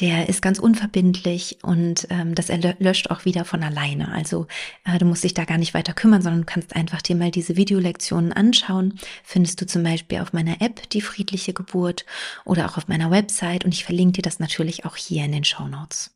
Der 0.00 0.28
ist 0.28 0.42
ganz 0.42 0.58
unverbindlich 0.58 1.58
und 1.62 2.08
ähm, 2.10 2.34
das 2.34 2.48
löscht 2.78 3.10
auch 3.10 3.24
wieder 3.24 3.44
von 3.44 3.62
alleine. 3.62 4.10
Also 4.12 4.46
äh, 4.84 4.98
du 4.98 5.04
musst 5.04 5.24
dich 5.24 5.34
da 5.34 5.44
gar 5.44 5.58
nicht 5.58 5.74
weiter 5.74 5.92
kümmern, 5.92 6.22
sondern 6.22 6.42
du 6.42 6.46
kannst 6.46 6.74
einfach 6.74 7.02
dir 7.02 7.16
mal 7.16 7.30
diese 7.30 7.56
Videolektionen 7.56 8.32
anschauen. 8.32 8.98
Findest 9.22 9.60
du 9.60 9.66
zum 9.66 9.82
Beispiel 9.82 10.20
auf 10.20 10.32
meiner 10.32 10.60
App 10.60 10.88
Die 10.90 11.00
friedliche 11.00 11.52
Geburt 11.52 12.06
oder 12.44 12.66
auch 12.66 12.76
auf 12.76 12.88
meiner 12.88 13.10
Website 13.10 13.64
und 13.64 13.74
ich 13.74 13.84
verlinke 13.84 14.14
dir 14.14 14.22
das 14.22 14.40
natürlich 14.40 14.84
auch 14.84 14.96
hier 14.96 15.24
in 15.24 15.32
den 15.32 15.44
Show 15.44 15.68
Notes. 15.68 16.14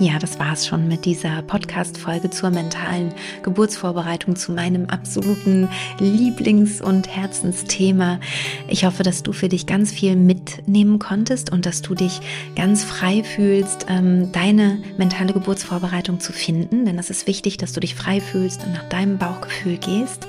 Ja, 0.00 0.18
das 0.18 0.38
war's 0.38 0.66
schon 0.66 0.88
mit 0.88 1.04
dieser 1.04 1.42
Podcast-Folge 1.42 2.30
zur 2.30 2.48
mentalen 2.48 3.12
Geburtsvorbereitung, 3.42 4.34
zu 4.34 4.50
meinem 4.50 4.86
absoluten 4.86 5.68
Lieblings- 5.98 6.80
und 6.80 7.06
Herzensthema. 7.06 8.18
Ich 8.66 8.86
hoffe, 8.86 9.02
dass 9.02 9.22
du 9.22 9.34
für 9.34 9.50
dich 9.50 9.66
ganz 9.66 9.92
viel 9.92 10.16
mitnehmen 10.16 10.98
konntest 10.98 11.52
und 11.52 11.66
dass 11.66 11.82
du 11.82 11.94
dich 11.94 12.22
ganz 12.56 12.82
frei 12.82 13.22
fühlst, 13.22 13.88
ähm, 13.90 14.32
deine 14.32 14.78
mentale 14.96 15.34
Geburtsvorbereitung 15.34 16.18
zu 16.18 16.32
finden. 16.32 16.86
Denn 16.86 16.98
es 16.98 17.10
ist 17.10 17.26
wichtig, 17.26 17.58
dass 17.58 17.74
du 17.74 17.80
dich 17.80 17.94
frei 17.94 18.22
fühlst 18.22 18.64
und 18.64 18.72
nach 18.72 18.88
deinem 18.88 19.18
Bauchgefühl 19.18 19.76
gehst. 19.76 20.26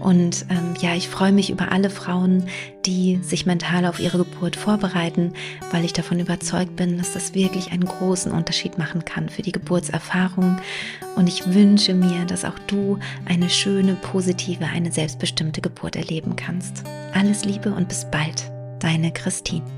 Und 0.00 0.46
ähm, 0.50 0.74
ja, 0.80 0.94
ich 0.94 1.08
freue 1.08 1.32
mich 1.32 1.50
über 1.50 1.72
alle 1.72 1.90
Frauen, 1.90 2.44
die 2.86 3.18
sich 3.22 3.46
mental 3.46 3.84
auf 3.84 4.00
ihre 4.00 4.18
Geburt 4.18 4.56
vorbereiten, 4.56 5.32
weil 5.70 5.84
ich 5.84 5.92
davon 5.92 6.20
überzeugt 6.20 6.76
bin, 6.76 6.98
dass 6.98 7.12
das 7.12 7.34
wirklich 7.34 7.72
einen 7.72 7.84
großen 7.84 8.32
Unterschied 8.32 8.78
machen 8.78 9.04
kann 9.04 9.28
für 9.28 9.42
die 9.42 9.52
Geburtserfahrung. 9.52 10.58
Und 11.16 11.28
ich 11.28 11.52
wünsche 11.52 11.94
mir, 11.94 12.24
dass 12.24 12.44
auch 12.44 12.58
du 12.66 12.98
eine 13.24 13.50
schöne, 13.50 13.94
positive, 13.94 14.64
eine 14.64 14.92
selbstbestimmte 14.92 15.60
Geburt 15.60 15.96
erleben 15.96 16.36
kannst. 16.36 16.84
Alles 17.14 17.44
Liebe 17.44 17.70
und 17.70 17.88
bis 17.88 18.06
bald, 18.10 18.50
deine 18.78 19.12
Christine. 19.12 19.77